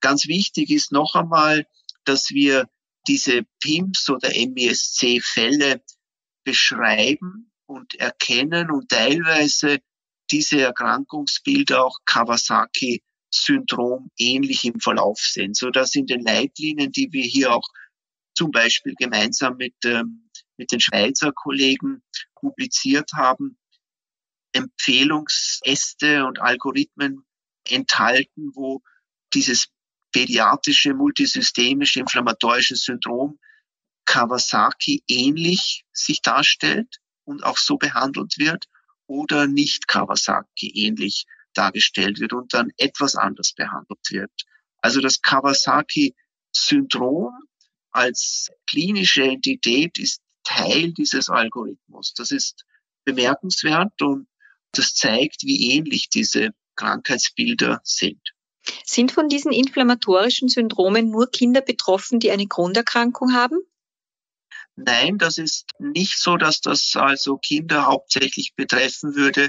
Ganz 0.00 0.26
wichtig 0.26 0.70
ist 0.70 0.92
noch 0.92 1.14
einmal, 1.14 1.66
dass 2.04 2.30
wir 2.30 2.68
diese 3.08 3.44
PIMS 3.60 4.08
oder 4.10 4.28
MESC-Fälle 4.30 5.82
beschreiben 6.44 7.52
und 7.66 7.94
erkennen 7.96 8.70
und 8.70 8.88
teilweise 8.88 9.80
diese 10.30 10.60
Erkrankungsbilder 10.60 11.84
auch 11.84 11.98
Kawasaki 12.04 13.02
Syndrom 13.30 14.10
ähnlich 14.16 14.64
im 14.64 14.80
Verlauf 14.80 15.18
sind, 15.18 15.56
so 15.56 15.70
dass 15.70 15.94
in 15.94 16.06
den 16.06 16.20
Leitlinien, 16.20 16.92
die 16.92 17.12
wir 17.12 17.24
hier 17.24 17.52
auch 17.52 17.68
zum 18.34 18.50
Beispiel 18.50 18.94
gemeinsam 18.98 19.56
mit, 19.56 19.74
ähm, 19.84 20.30
mit 20.56 20.72
den 20.72 20.80
Schweizer 20.80 21.32
Kollegen 21.32 22.02
publiziert 22.34 23.12
haben, 23.14 23.58
Empfehlungsäste 24.52 26.24
und 26.24 26.40
Algorithmen 26.40 27.26
enthalten, 27.68 28.52
wo 28.54 28.80
dieses 29.34 29.68
pädiatrische 30.16 30.94
multisystemische 30.94 32.00
inflammatorische 32.00 32.74
Syndrom 32.74 33.38
Kawasaki 34.06 35.04
ähnlich 35.08 35.84
sich 35.92 36.22
darstellt 36.22 37.00
und 37.24 37.44
auch 37.44 37.58
so 37.58 37.76
behandelt 37.76 38.38
wird 38.38 38.64
oder 39.06 39.46
nicht 39.46 39.88
Kawasaki 39.88 40.72
ähnlich 40.74 41.26
dargestellt 41.52 42.18
wird 42.18 42.32
und 42.32 42.54
dann 42.54 42.70
etwas 42.78 43.14
anders 43.14 43.52
behandelt 43.52 44.00
wird. 44.08 44.32
Also 44.78 45.02
das 45.02 45.20
Kawasaki-Syndrom 45.20 47.34
als 47.90 48.48
klinische 48.66 49.24
Entität 49.24 49.98
ist 49.98 50.22
Teil 50.44 50.94
dieses 50.94 51.28
Algorithmus. 51.28 52.14
Das 52.14 52.30
ist 52.30 52.64
bemerkenswert 53.04 54.00
und 54.00 54.28
das 54.72 54.94
zeigt, 54.94 55.42
wie 55.42 55.72
ähnlich 55.72 56.08
diese 56.08 56.52
Krankheitsbilder 56.74 57.82
sind. 57.84 58.32
Sind 58.84 59.12
von 59.12 59.28
diesen 59.28 59.52
inflammatorischen 59.52 60.48
Syndromen 60.48 61.10
nur 61.10 61.30
Kinder 61.30 61.60
betroffen, 61.60 62.20
die 62.20 62.30
eine 62.30 62.46
Grunderkrankung 62.46 63.34
haben? 63.34 63.58
Nein, 64.76 65.18
das 65.18 65.38
ist 65.38 65.70
nicht 65.78 66.18
so, 66.18 66.36
dass 66.36 66.60
das 66.60 66.92
also 66.96 67.38
Kinder 67.38 67.86
hauptsächlich 67.86 68.54
betreffen 68.54 69.14
würde, 69.14 69.48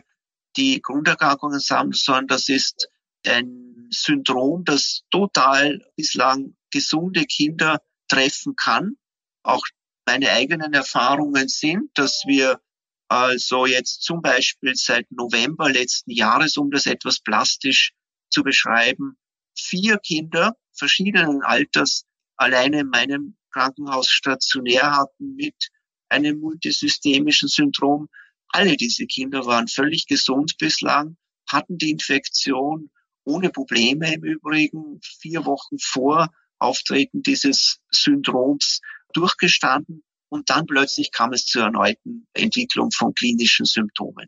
die 0.56 0.82
Grunderkrankungen 0.82 1.62
haben, 1.70 1.92
sondern 1.94 2.28
das 2.28 2.50
ist 2.50 2.90
ein 3.26 3.88
Syndrom, 3.92 4.64
das 4.64 5.04
total 5.12 5.86
bislang 5.96 6.56
gesunde 6.72 7.26
Kinder 7.26 7.82
treffen 8.08 8.56
kann. 8.56 8.96
Auch 9.44 9.66
meine 10.06 10.32
eigenen 10.32 10.74
Erfahrungen 10.74 11.50
sind, 11.50 11.90
dass 11.96 12.24
wir 12.26 12.62
also 13.10 13.66
jetzt 13.66 14.04
zum 14.04 14.22
Beispiel 14.22 14.76
seit 14.76 15.12
November 15.12 15.70
letzten 15.70 16.12
Jahres, 16.12 16.58
um 16.58 16.72
das 16.72 16.86
etwas 16.86 17.20
plastisch 17.20 17.94
zu 18.29 18.43
beschreiben, 18.43 19.17
vier 19.55 19.98
Kinder 19.98 20.55
verschiedenen 20.74 21.41
Alters 21.43 22.05
alleine 22.36 22.81
in 22.81 22.89
meinem 22.89 23.38
Krankenhaus 23.51 24.10
stationär 24.10 24.96
hatten 24.96 25.36
mit 25.36 25.69
einem 26.10 26.39
multisystemischen 26.39 27.50
Syndrom. 27.50 28.07
Alle 28.50 28.77
diese 28.77 29.05
Kinder 29.05 29.46
waren 29.46 29.67
völlig 29.67 30.05
gesund 30.05 30.57
bislang, 30.57 31.17
hatten 31.50 31.77
die 31.77 31.91
Infektion 31.91 32.91
ohne 33.24 33.50
Probleme 33.50 34.13
im 34.13 34.24
Übrigen 34.24 35.01
vier 35.03 35.46
Wochen 35.46 35.77
vor 35.79 36.29
Auftreten 36.60 37.24
dieses 37.24 37.79
Syndroms 37.91 38.81
durchgestanden 39.13 40.03
und 40.29 40.50
dann 40.50 40.65
plötzlich 40.65 41.12
kam 41.12 41.34
es 41.34 41.46
zur 41.46 41.63
erneuten 41.63 42.27
Entwicklung 42.34 42.91
von 42.91 43.13
klinischen 43.13 43.65
Symptomen. 43.65 44.27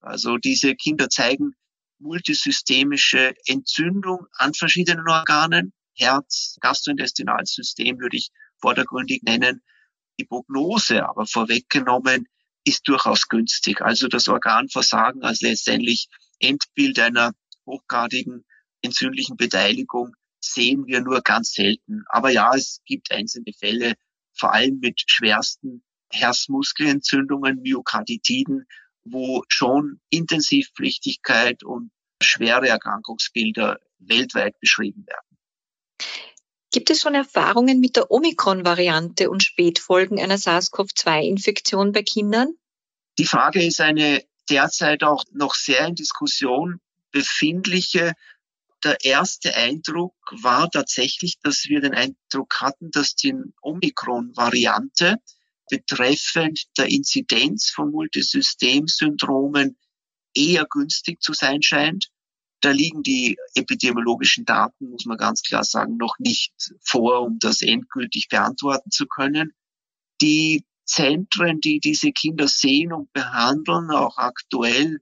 Also 0.00 0.36
diese 0.36 0.74
Kinder 0.74 1.08
zeigen 1.08 1.54
multisystemische 2.00 3.34
Entzündung 3.46 4.26
an 4.32 4.54
verschiedenen 4.54 5.08
Organen, 5.08 5.72
Herz, 5.94 6.56
Gastrointestinalsystem 6.60 7.98
würde 7.98 8.16
ich 8.16 8.30
vordergründig 8.60 9.22
nennen. 9.22 9.62
Die 10.18 10.24
Prognose 10.24 11.06
aber 11.06 11.26
vorweggenommen 11.26 12.26
ist 12.64 12.88
durchaus 12.88 13.28
günstig. 13.28 13.80
Also 13.80 14.08
das 14.08 14.28
Organversagen 14.28 15.22
als 15.22 15.40
letztendlich 15.40 16.08
Endbild 16.38 16.98
einer 16.98 17.32
hochgradigen 17.66 18.44
entzündlichen 18.82 19.36
Beteiligung 19.36 20.14
sehen 20.40 20.86
wir 20.86 21.00
nur 21.00 21.20
ganz 21.20 21.52
selten. 21.52 22.04
Aber 22.08 22.30
ja, 22.30 22.50
es 22.54 22.80
gibt 22.86 23.12
einzelne 23.12 23.52
Fälle, 23.58 23.94
vor 24.34 24.52
allem 24.52 24.78
mit 24.80 25.02
schwersten 25.06 25.82
Herzmuskelentzündungen, 26.10 27.60
Myokarditiden, 27.62 28.66
wo 29.04 29.42
schon 29.48 30.00
Intensivpflichtigkeit 30.10 31.62
und 31.64 31.90
schwere 32.22 32.68
Erkrankungsbilder 32.68 33.78
weltweit 33.98 34.58
beschrieben 34.60 35.06
werden. 35.06 35.38
Gibt 36.72 36.90
es 36.90 37.00
schon 37.00 37.14
Erfahrungen 37.14 37.80
mit 37.80 37.96
der 37.96 38.10
Omikron-Variante 38.10 39.28
und 39.28 39.42
Spätfolgen 39.42 40.20
einer 40.20 40.38
SARS-CoV-2-Infektion 40.38 41.92
bei 41.92 42.02
Kindern? 42.02 42.54
Die 43.18 43.24
Frage 43.24 43.64
ist 43.64 43.80
eine 43.80 44.22
derzeit 44.48 45.02
auch 45.02 45.24
noch 45.32 45.54
sehr 45.54 45.84
in 45.86 45.96
Diskussion 45.96 46.80
befindliche. 47.10 48.12
Der 48.84 49.04
erste 49.04 49.54
Eindruck 49.56 50.14
war 50.30 50.70
tatsächlich, 50.70 51.38
dass 51.42 51.64
wir 51.64 51.80
den 51.80 51.94
Eindruck 51.94 52.60
hatten, 52.60 52.90
dass 52.92 53.14
die 53.16 53.34
Omikron-Variante 53.62 55.16
betreffend 55.70 56.64
der 56.76 56.88
Inzidenz 56.88 57.70
von 57.70 57.90
Multisystemsyndromen 57.90 59.78
eher 60.34 60.66
günstig 60.68 61.22
zu 61.22 61.32
sein 61.32 61.62
scheint 61.62 62.10
da 62.60 62.70
liegen 62.70 63.02
die 63.02 63.38
epidemiologischen 63.54 64.44
Daten, 64.44 64.90
muss 64.90 65.06
man 65.06 65.16
ganz 65.16 65.42
klar 65.42 65.64
sagen, 65.64 65.96
noch 65.96 66.18
nicht 66.18 66.52
vor, 66.82 67.22
um 67.22 67.38
das 67.38 67.62
endgültig 67.62 68.28
beantworten 68.28 68.90
zu 68.90 69.06
können. 69.06 69.52
Die 70.20 70.64
Zentren, 70.84 71.60
die 71.60 71.80
diese 71.80 72.12
Kinder 72.12 72.48
sehen 72.48 72.92
und 72.92 73.12
behandeln, 73.12 73.90
auch 73.90 74.18
aktuell, 74.18 75.00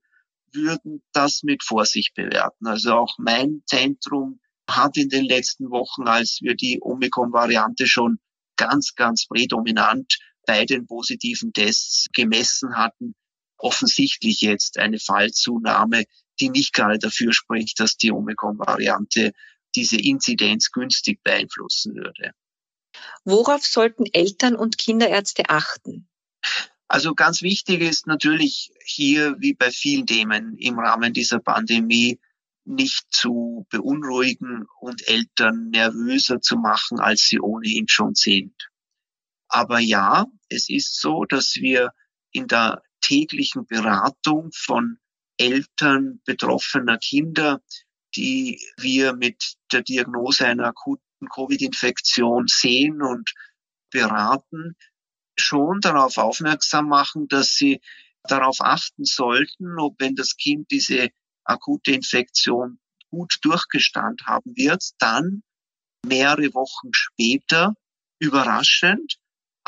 würden 0.53 1.03
das 1.13 1.43
mit 1.43 1.65
Vorsicht 1.65 2.15
bewerten. 2.15 2.67
Also 2.67 2.95
auch 2.95 3.17
mein 3.19 3.63
Zentrum 3.67 4.41
hat 4.69 4.97
in 4.97 5.09
den 5.09 5.25
letzten 5.25 5.71
Wochen, 5.71 6.07
als 6.07 6.39
wir 6.43 6.55
die 6.55 6.79
Omikron-Variante 6.81 7.87
schon 7.87 8.19
ganz, 8.57 8.95
ganz 8.95 9.27
prädominant 9.27 10.19
bei 10.49 10.64
den 10.64 10.87
positiven 10.87 11.52
Tests 11.52 12.07
gemessen 12.12 12.76
hatten, 12.76 13.14
offensichtlich 13.59 14.40
jetzt 14.40 14.78
eine 14.78 14.99
Fallzunahme 14.99 16.05
die 16.40 16.50
nicht 16.50 16.73
gerade 16.73 16.99
dafür 16.99 17.33
spricht, 17.33 17.81
dass 17.81 17.97
die 17.97 18.12
Omikron-Variante 18.12 19.33
diese 19.75 19.97
Inzidenz 19.97 20.71
günstig 20.71 21.23
beeinflussen 21.23 21.95
würde. 21.95 22.33
Worauf 23.25 23.64
sollten 23.64 24.07
Eltern 24.12 24.57
und 24.57 24.78
Kinderärzte 24.78 25.49
achten? 25.49 26.09
Also 26.88 27.14
ganz 27.14 27.43
wichtig 27.43 27.83
ist 27.83 28.07
natürlich 28.07 28.73
hier, 28.85 29.37
wie 29.38 29.52
bei 29.52 29.71
vielen 29.71 30.07
Themen 30.07 30.57
im 30.57 30.78
Rahmen 30.78 31.12
dieser 31.12 31.38
Pandemie, 31.38 32.19
nicht 32.64 33.07
zu 33.11 33.67
beunruhigen 33.71 34.67
und 34.81 35.07
Eltern 35.09 35.71
nervöser 35.71 36.40
zu 36.40 36.57
machen, 36.57 36.99
als 36.99 37.26
sie 37.28 37.40
ohnehin 37.40 37.88
schon 37.88 38.14
sind. 38.14 38.55
Aber 39.49 39.78
ja, 39.78 40.26
es 40.49 40.69
ist 40.69 41.00
so, 41.00 41.25
dass 41.25 41.57
wir 41.57 41.93
in 42.33 42.47
der 42.47 42.83
täglichen 43.00 43.67
Beratung 43.67 44.50
von 44.55 44.99
Eltern 45.38 46.21
betroffener 46.25 46.99
Kinder, 46.99 47.62
die 48.17 48.61
wir 48.78 49.14
mit 49.14 49.55
der 49.73 49.83
Diagnose 49.83 50.47
einer 50.47 50.67
akuten 50.67 51.28
Covid-Infektion 51.33 52.47
sehen 52.49 53.02
und 53.02 53.33
beraten, 53.90 54.76
schon 55.38 55.81
darauf 55.81 56.19
aufmerksam 56.19 56.88
machen, 56.88 57.28
dass 57.28 57.55
sie 57.55 57.81
darauf 58.25 58.61
achten 58.61 59.05
sollten, 59.05 59.78
ob 59.78 60.00
wenn 60.00 60.17
das 60.17 60.37
Kind 60.37 60.71
diese 60.71 61.11
akute 61.45 61.93
Infektion 61.93 62.78
gut 63.11 63.38
durchgestanden 63.43 64.26
haben 64.26 64.55
wird, 64.57 64.85
dann 64.99 65.43
mehrere 66.05 66.52
Wochen 66.55 66.90
später 66.93 67.75
überraschend, 68.19 69.19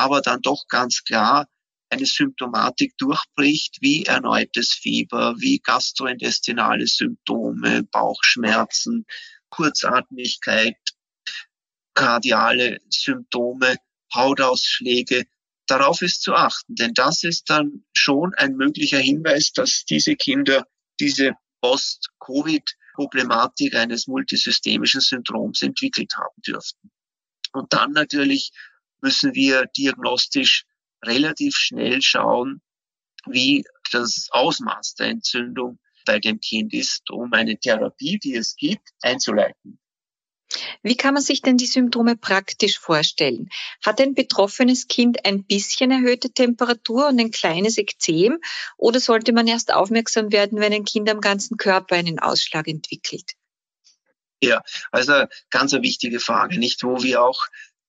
aber 0.01 0.23
dann 0.23 0.41
doch 0.41 0.67
ganz 0.69 1.05
klar 1.05 1.47
eine 1.91 2.07
Symptomatik 2.07 2.97
durchbricht, 2.97 3.77
wie 3.83 4.07
erneutes 4.07 4.73
Fieber, 4.73 5.35
wie 5.39 5.59
gastrointestinale 5.59 6.87
Symptome, 6.87 7.83
Bauchschmerzen, 7.83 9.05
Kurzatmigkeit, 9.51 10.79
kardiale 11.93 12.79
Symptome, 12.89 13.77
Hautausschläge. 14.15 15.27
Darauf 15.67 16.01
ist 16.01 16.23
zu 16.23 16.33
achten, 16.35 16.77
denn 16.77 16.95
das 16.95 17.23
ist 17.23 17.51
dann 17.51 17.85
schon 17.93 18.33
ein 18.37 18.57
möglicher 18.57 19.01
Hinweis, 19.01 19.53
dass 19.53 19.85
diese 19.85 20.17
Kinder 20.17 20.67
diese 20.99 21.33
Post-Covid-Problematik 21.61 23.75
eines 23.75 24.07
multisystemischen 24.07 25.03
Syndroms 25.03 25.61
entwickelt 25.61 26.15
haben 26.17 26.41
dürften. 26.47 26.91
Und 27.53 27.75
dann 27.75 27.93
natürlich 27.93 28.53
müssen 29.03 29.35
wir 29.35 29.67
diagnostisch 29.77 30.65
relativ 31.03 31.57
schnell 31.57 32.03
schauen, 32.03 32.61
wie 33.27 33.65
das 33.93 34.29
Ausmaß 34.31 34.95
der 34.95 35.09
Entzündung 35.09 35.79
bei 36.07 36.19
dem 36.19 36.41
Kind 36.41 36.73
ist, 36.73 37.11
um 37.11 37.33
eine 37.33 37.59
Therapie, 37.59 38.19
die 38.19 38.35
es 38.35 38.57
gibt, 38.57 38.89
einzuleiten. 39.03 39.79
Wie 40.83 40.97
kann 40.97 41.15
man 41.15 41.23
sich 41.23 41.43
denn 41.43 41.57
die 41.57 41.67
Symptome 41.67 42.17
praktisch 42.17 42.79
vorstellen? 42.79 43.51
Hat 43.85 44.01
ein 44.01 44.15
betroffenes 44.15 44.89
Kind 44.89 45.25
ein 45.25 45.45
bisschen 45.45 45.93
erhöhte 45.93 46.33
Temperatur 46.33 47.09
und 47.09 47.21
ein 47.21 47.31
kleines 47.31 47.79
Ekzem 47.79 48.39
oder 48.77 48.99
sollte 48.99 49.33
man 49.33 49.47
erst 49.47 49.73
aufmerksam 49.73 50.33
werden, 50.33 50.59
wenn 50.59 50.73
ein 50.73 50.85
Kind 50.85 51.09
am 51.09 51.21
ganzen 51.21 51.57
Körper 51.57 51.95
einen 51.95 52.19
Ausschlag 52.19 52.67
entwickelt? 52.67 53.33
Ja, 54.43 54.63
also 54.91 55.27
ganz 55.51 55.73
eine 55.73 55.83
wichtige 55.83 56.19
Frage, 56.19 56.59
nicht 56.59 56.83
wo 56.83 57.03
wir 57.03 57.23
auch 57.23 57.47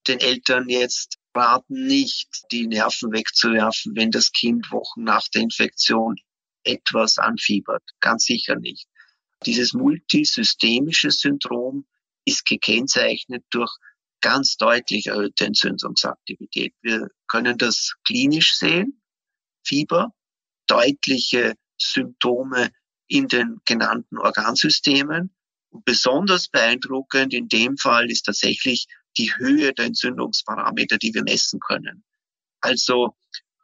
den 0.07 0.19
Eltern 0.19 0.69
jetzt 0.69 1.17
raten, 1.35 1.87
nicht 1.87 2.27
die 2.51 2.67
Nerven 2.67 3.11
wegzuwerfen, 3.11 3.95
wenn 3.95 4.11
das 4.11 4.31
Kind 4.31 4.71
Wochen 4.71 5.03
nach 5.03 5.27
der 5.29 5.43
Infektion 5.43 6.15
etwas 6.63 7.17
anfiebert. 7.17 7.83
Ganz 7.99 8.25
sicher 8.25 8.55
nicht. 8.55 8.87
Dieses 9.45 9.73
multisystemische 9.73 11.11
Syndrom 11.11 11.85
ist 12.25 12.45
gekennzeichnet 12.45 13.43
durch 13.49 13.71
ganz 14.21 14.55
deutlich 14.57 15.07
erhöhte 15.07 15.45
Entzündungsaktivität. 15.45 16.75
Wir 16.81 17.09
können 17.27 17.57
das 17.57 17.93
klinisch 18.05 18.55
sehen. 18.55 19.01
Fieber, 19.65 20.13
deutliche 20.67 21.55
Symptome 21.77 22.71
in 23.07 23.27
den 23.27 23.57
genannten 23.65 24.19
Organsystemen. 24.19 25.35
Und 25.69 25.85
besonders 25.85 26.49
beeindruckend 26.49 27.33
in 27.33 27.47
dem 27.47 27.77
Fall 27.77 28.11
ist 28.11 28.23
tatsächlich 28.23 28.87
die 29.17 29.31
Höhe 29.37 29.73
der 29.73 29.85
Entzündungsparameter, 29.85 30.97
die 30.97 31.13
wir 31.13 31.23
messen 31.23 31.59
können. 31.59 32.03
Also 32.61 33.15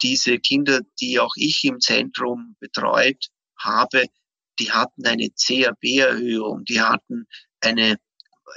diese 0.01 0.39
Kinder, 0.39 0.81
die 0.99 1.19
auch 1.19 1.33
ich 1.35 1.63
im 1.63 1.79
Zentrum 1.79 2.55
betreut 2.59 3.27
habe, 3.57 4.05
die 4.59 4.71
hatten 4.71 5.05
eine 5.05 5.29
CRB-Erhöhung, 5.29 6.63
die 6.65 6.81
hatten 6.81 7.27
eine 7.61 7.97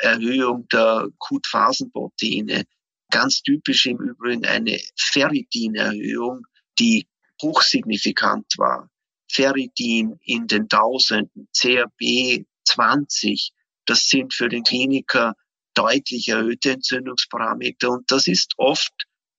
Erhöhung 0.00 0.66
der 0.68 1.08
Kutphasenproteine, 1.18 2.64
ganz 3.10 3.42
typisch 3.42 3.86
im 3.86 3.98
Übrigen 3.98 4.46
eine 4.46 4.78
Ferritin-Erhöhung, 4.96 6.46
die 6.78 7.06
hochsignifikant 7.42 8.46
war. 8.56 8.88
Ferritin 9.30 10.18
in 10.24 10.46
den 10.46 10.68
Tausenden, 10.68 11.48
CRB 11.56 12.44
20, 12.64 13.52
das 13.86 14.08
sind 14.08 14.34
für 14.34 14.48
den 14.48 14.62
Kliniker 14.62 15.34
deutlich 15.74 16.28
erhöhte 16.28 16.72
Entzündungsparameter 16.72 17.90
und 17.90 18.10
das 18.10 18.26
ist 18.26 18.54
oft 18.56 18.92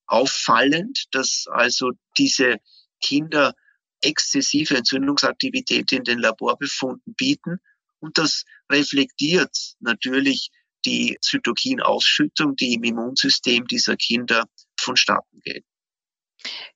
auffallend, 0.08 1.06
dass 1.12 1.46
also 1.50 1.92
diese 2.18 2.58
Kinder 3.02 3.54
exzessive 4.02 4.76
Entzündungsaktivität 4.76 5.92
in 5.92 6.04
den 6.04 6.20
Laborbefunden 6.20 7.14
bieten 7.16 7.60
und 8.00 8.18
das 8.18 8.46
reflektiert 8.70 9.76
natürlich 9.80 10.50
die 10.86 11.18
Zytokinausschüttung, 11.22 12.56
die 12.56 12.74
im 12.74 12.84
Immunsystem 12.84 13.68
dieser 13.68 13.96
Kinder 13.96 14.46
vonstatten 14.80 15.40
geht. 15.42 15.66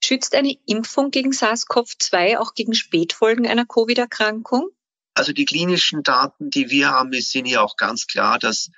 Schützt 0.03 0.35
eine 0.35 0.55
Impfung 0.67 1.09
gegen 1.09 1.31
SARS-CoV-2 1.31 2.37
auch 2.37 2.53
gegen 2.53 2.75
Spätfolgen 2.75 3.47
einer 3.47 3.65
Covid-Erkrankung? 3.65 4.69
Also 5.15 5.33
die 5.33 5.45
klinischen 5.45 6.03
Daten, 6.03 6.51
die 6.51 6.69
wir 6.69 6.89
haben, 6.89 7.13
sind 7.13 7.45
hier 7.45 7.63
auch 7.63 7.77
ganz 7.77 8.05
klar, 8.05 8.37
dass 8.37 8.69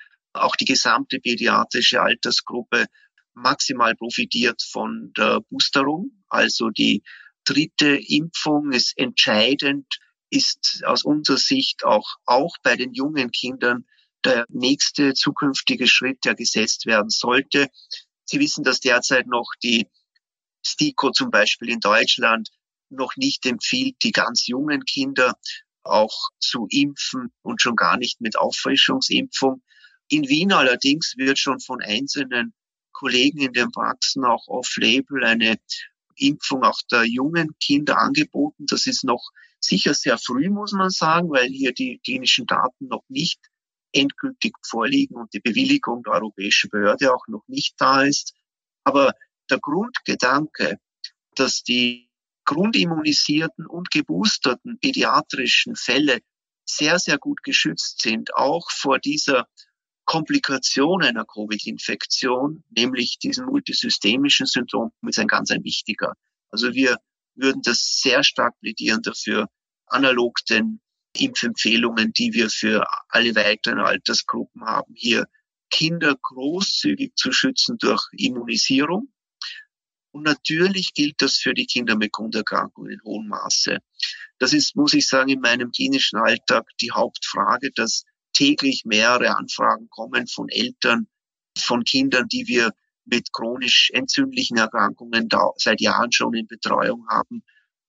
auch 0.42 0.56
die 0.56 0.66
gesamte 0.66 1.20
pädiatrische 1.20 2.02
Altersgruppe 2.02 2.86
maximal 3.34 3.96
profitiert 3.96 4.62
von 4.62 5.12
der 5.16 5.42
Boosterung. 5.50 6.12
Also 6.28 6.70
die 6.70 7.04
dritte 7.46 7.96
Impfung 7.96 8.72
ist 8.72 8.98
entscheidend, 8.98 9.86
ist 10.30 10.84
aus 10.86 11.04
unserer 11.04 11.38
Sicht 11.38 11.86
auch, 11.86 12.16
auch 12.26 12.56
bei 12.64 12.76
den 12.76 12.94
jungen 12.94 13.32
Kindern 13.32 13.86
der 14.26 14.46
nächste 14.50 15.14
zukünftige 15.14 15.88
Schritt, 15.88 16.26
der 16.26 16.36
gesetzt 16.36 16.86
werden 16.86 17.10
sollte. 17.10 17.70
Sie 18.26 18.40
wissen, 18.40 18.64
dass 18.64 18.80
derzeit 18.80 19.28
noch 19.28 19.50
die 19.64 19.88
STIKO 20.66 21.12
zum 21.12 21.32
Beispiel 21.32 21.70
in 21.70 21.80
Deutschland 21.80 22.50
noch 22.90 23.16
nicht 23.16 23.46
empfiehlt, 23.46 23.96
die 24.04 24.12
ganz 24.12 24.48
jungen 24.48 24.84
Kinder 24.84 25.36
auch 25.84 26.30
zu 26.40 26.68
impfen 26.70 27.32
und 27.42 27.62
schon 27.62 27.76
gar 27.76 27.98
nicht 27.98 28.20
mit 28.20 28.38
Auffrischungsimpfung. 28.38 29.62
In 30.10 30.28
Wien 30.28 30.54
allerdings 30.54 31.16
wird 31.18 31.38
schon 31.38 31.60
von 31.60 31.82
einzelnen 31.82 32.54
Kollegen 32.92 33.40
in 33.40 33.54
den 33.54 33.72
Praxen 33.72 34.24
auch 34.24 34.48
off-label 34.48 35.24
eine 35.24 35.58
Impfung 36.16 36.64
auch 36.64 36.82
der 36.90 37.04
jungen 37.04 37.56
Kinder 37.60 38.00
angeboten. 38.00 38.66
Das 38.68 38.88
ist 38.88 39.04
noch 39.04 39.32
sicher 39.60 39.94
sehr 39.94 40.18
früh, 40.18 40.50
muss 40.50 40.72
man 40.72 40.90
sagen, 40.90 41.30
weil 41.30 41.48
hier 41.48 41.74
die 41.74 42.00
klinischen 42.04 42.46
Daten 42.46 42.88
noch 42.88 43.04
nicht 43.10 43.40
endgültig 43.92 44.54
vorliegen 44.66 45.16
und 45.16 45.34
die 45.34 45.40
Bewilligung 45.40 46.04
der 46.04 46.14
Europäischen 46.14 46.70
Behörde 46.70 47.14
auch 47.14 47.28
noch 47.28 47.48
nicht 47.48 47.76
da 47.78 48.04
ist. 48.04 48.34
Aber 48.84 49.14
der 49.50 49.60
Grundgedanke, 49.60 50.80
dass 51.36 51.64
die 51.64 52.10
grundimmunisierten 52.46 53.66
und 53.66 53.92
geboosterten 53.92 54.80
pädiatrischen 54.80 55.76
Fälle 55.76 56.20
sehr, 56.66 57.00
sehr 57.00 57.18
gut 57.18 57.44
geschützt 57.44 58.02
sind, 58.02 58.36
auch 58.36 58.72
vor 58.72 59.00
dieser 59.00 59.48
Komplikation 60.08 61.04
einer 61.04 61.26
Covid-Infektion, 61.26 62.64
nämlich 62.70 63.20
diesem 63.20 63.46
multisystemischen 63.48 64.46
Syndrom, 64.46 64.92
ist 65.06 65.20
ein 65.20 65.28
ganz 65.28 65.52
ein 65.52 65.66
wichtiger. 65.66 66.14
Also 66.50 66.74
wir 66.74 66.98
würden 67.36 67.62
das 67.62 68.00
sehr 68.02 68.24
stark 68.24 68.58
plädieren 68.62 69.02
dafür, 69.04 69.48
analog 69.86 70.38
den 70.50 70.80
Impfempfehlungen, 71.14 72.14
die 72.14 72.34
wir 72.34 72.50
für 72.50 72.86
alle 73.10 73.36
weiteren 73.36 73.80
Altersgruppen 73.80 74.64
haben, 74.64 74.94
hier 74.96 75.28
Kinder 75.70 76.16
großzügig 76.22 77.16
zu 77.16 77.34
schützen 77.34 77.78
durch 77.78 78.02
Immunisierung. 78.14 79.12
Und 80.12 80.24
natürlich 80.24 80.94
gilt 80.94 81.22
das 81.22 81.36
für 81.36 81.54
die 81.54 81.66
Kinder 81.66 81.98
mit 81.98 82.14
Grunderkrankungen 82.14 82.94
in 82.94 83.02
hohem 83.04 83.28
Maße. 83.28 83.80
Das 84.40 84.54
ist, 84.54 84.78
muss 84.78 84.94
ich 84.94 85.06
sagen, 85.06 85.30
in 85.30 85.42
meinem 85.42 85.72
klinischen 85.72 86.18
Alltag 86.18 86.66
die 86.80 86.92
Hauptfrage, 86.92 87.72
dass 87.76 88.06
täglich 88.38 88.84
mehrere 88.86 89.36
Anfragen 89.36 89.90
kommen 89.90 90.28
von 90.28 90.48
Eltern, 90.50 91.08
von 91.58 91.84
Kindern, 91.84 92.28
die 92.28 92.48
wir 92.48 92.72
mit 93.06 93.34
chronisch 93.34 93.90
entzündlichen 93.94 94.58
Erkrankungen 94.58 95.28
da 95.28 95.52
seit 95.58 95.82
Jahren 95.82 96.12
schon 96.12 96.36
in 96.36 96.46
Betreuung 96.46 97.08
haben 97.10 97.44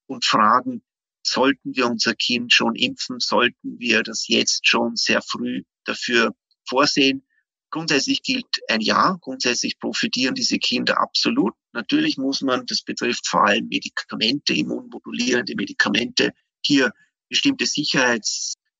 und 0.06 0.24
fragen, 0.24 0.82
sollten 1.22 1.76
wir 1.76 1.86
unser 1.86 2.14
Kind 2.14 2.52
schon 2.52 2.76
impfen, 2.76 3.20
sollten 3.20 3.78
wir 3.78 4.02
das 4.02 4.28
jetzt 4.28 4.66
schon 4.66 4.96
sehr 4.96 5.20
früh 5.20 5.64
dafür 5.84 6.34
vorsehen. 6.66 7.26
Grundsätzlich 7.70 8.22
gilt 8.22 8.46
ein 8.68 8.80
Ja, 8.80 9.18
grundsätzlich 9.20 9.78
profitieren 9.78 10.34
diese 10.34 10.58
Kinder 10.58 10.98
absolut. 10.98 11.52
Natürlich 11.72 12.16
muss 12.16 12.40
man, 12.40 12.64
das 12.64 12.82
betrifft 12.82 13.26
vor 13.26 13.46
allem 13.46 13.68
Medikamente, 13.68 14.54
immunmodulierende 14.54 15.54
Medikamente, 15.54 16.32
hier 16.62 16.92
bestimmte 17.28 17.66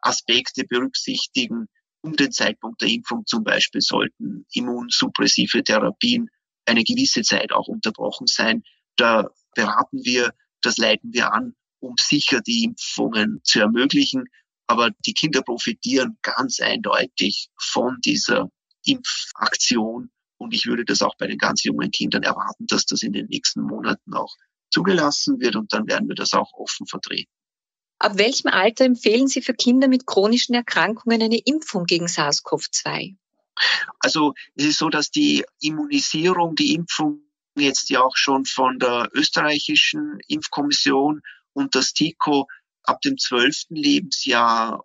Sicherheitsaspekte 0.05 0.65
berücksichtigen. 0.65 1.69
Um 2.01 2.15
den 2.15 2.33
Zeitpunkt 2.33 2.81
der 2.81 2.89
Impfung 2.89 3.27
zum 3.27 3.43
Beispiel 3.43 3.81
sollten 3.81 4.47
immunsuppressive 4.53 5.65
Therapien 5.65 6.31
eine 6.65 6.85
gewisse 6.85 7.23
Zeit 7.23 7.53
auch 7.53 7.67
unterbrochen 7.67 8.27
sein. 8.27 8.63
Da 8.97 9.29
beraten 9.55 10.05
wir, 10.05 10.33
das 10.63 10.77
leiten 10.77 11.13
wir 11.13 11.33
an, 11.33 11.55
um 11.81 11.95
sicher 11.99 12.41
die 12.41 12.65
Impfungen 12.65 13.41
zu 13.43 13.61
ermöglichen. 13.61 14.25
Aber 14.69 14.91
die 15.07 15.15
Kinder 15.15 15.43
profitieren 15.43 16.19
ganz 16.23 16.61
eindeutig 16.61 17.49
von 17.59 17.99
dieser 18.05 18.51
Impfaktion. 18.85 20.11
Und 20.37 20.55
ich 20.55 20.67
würde 20.67 20.85
das 20.85 21.03
auch 21.03 21.17
bei 21.17 21.27
den 21.27 21.39
ganz 21.39 21.65
jungen 21.65 21.91
Kindern 21.91 22.23
erwarten, 22.23 22.67
dass 22.67 22.85
das 22.85 23.03
in 23.03 23.13
den 23.13 23.27
nächsten 23.27 23.63
Monaten 23.63 24.15
auch 24.15 24.37
zugelassen 24.71 25.41
wird. 25.41 25.57
Und 25.57 25.73
dann 25.73 25.89
werden 25.89 26.09
wir 26.09 26.15
das 26.15 26.33
auch 26.35 26.53
offen 26.53 26.87
vertreten. 26.87 27.33
Ab 27.99 28.17
welchem 28.17 28.49
Alter 28.49 28.85
empfehlen 28.85 29.27
Sie 29.27 29.43
für 29.43 29.55
Kinder 29.55 29.89
mit 29.89 30.07
chronischen 30.07 30.55
Erkrankungen 30.55 31.21
eine 31.21 31.39
Impfung 31.39 31.85
gegen 31.85 32.07
SARS-CoV-2? 32.07 33.17
Also 33.99 34.35
es 34.55 34.67
ist 34.67 34.79
so, 34.79 34.89
dass 34.89 35.11
die 35.11 35.45
Immunisierung, 35.61 36.55
die 36.55 36.75
Impfung 36.75 37.23
jetzt 37.57 37.91
ja 37.91 38.03
auch 38.03 38.17
schon 38.17 38.45
von 38.45 38.79
der 38.79 39.09
österreichischen 39.15 40.21
Impfkommission 40.29 41.23
und 41.53 41.75
das 41.75 41.93
TICO 41.93 42.47
ab 42.85 43.01
dem 43.01 43.19
zwölften 43.19 43.75
Lebensjahr 43.75 44.85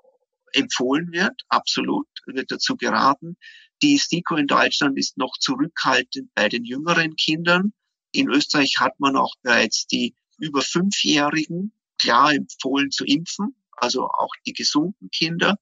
empfohlen 0.54 1.12
wird. 1.12 1.42
Absolut 1.50 2.08
wird 2.26 2.52
dazu 2.52 2.76
geraten. 2.78 3.38
Die 3.82 4.00
STIKO 4.00 4.38
in 4.38 4.48
Deutschland 4.48 4.98
ist 4.98 5.18
noch 5.18 5.38
zurückhaltend 5.40 6.34
bei 6.34 6.50
den 6.50 6.64
jüngeren 6.64 7.16
Kindern. 7.16 7.74
In 8.12 8.30
Österreich 8.30 8.76
hat 8.80 9.00
man 9.00 9.16
auch 9.18 9.36
bereits 9.42 9.88
die 9.88 10.16
über 10.38 10.62
Fünfjährigen 10.62 11.74
klar 12.00 12.34
empfohlen 12.34 12.92
zu 12.92 13.06
impfen, 13.06 13.56
also 13.72 14.06
auch 14.06 14.32
die 14.46 14.54
gesunden 14.54 15.10
Kinder. 15.10 15.58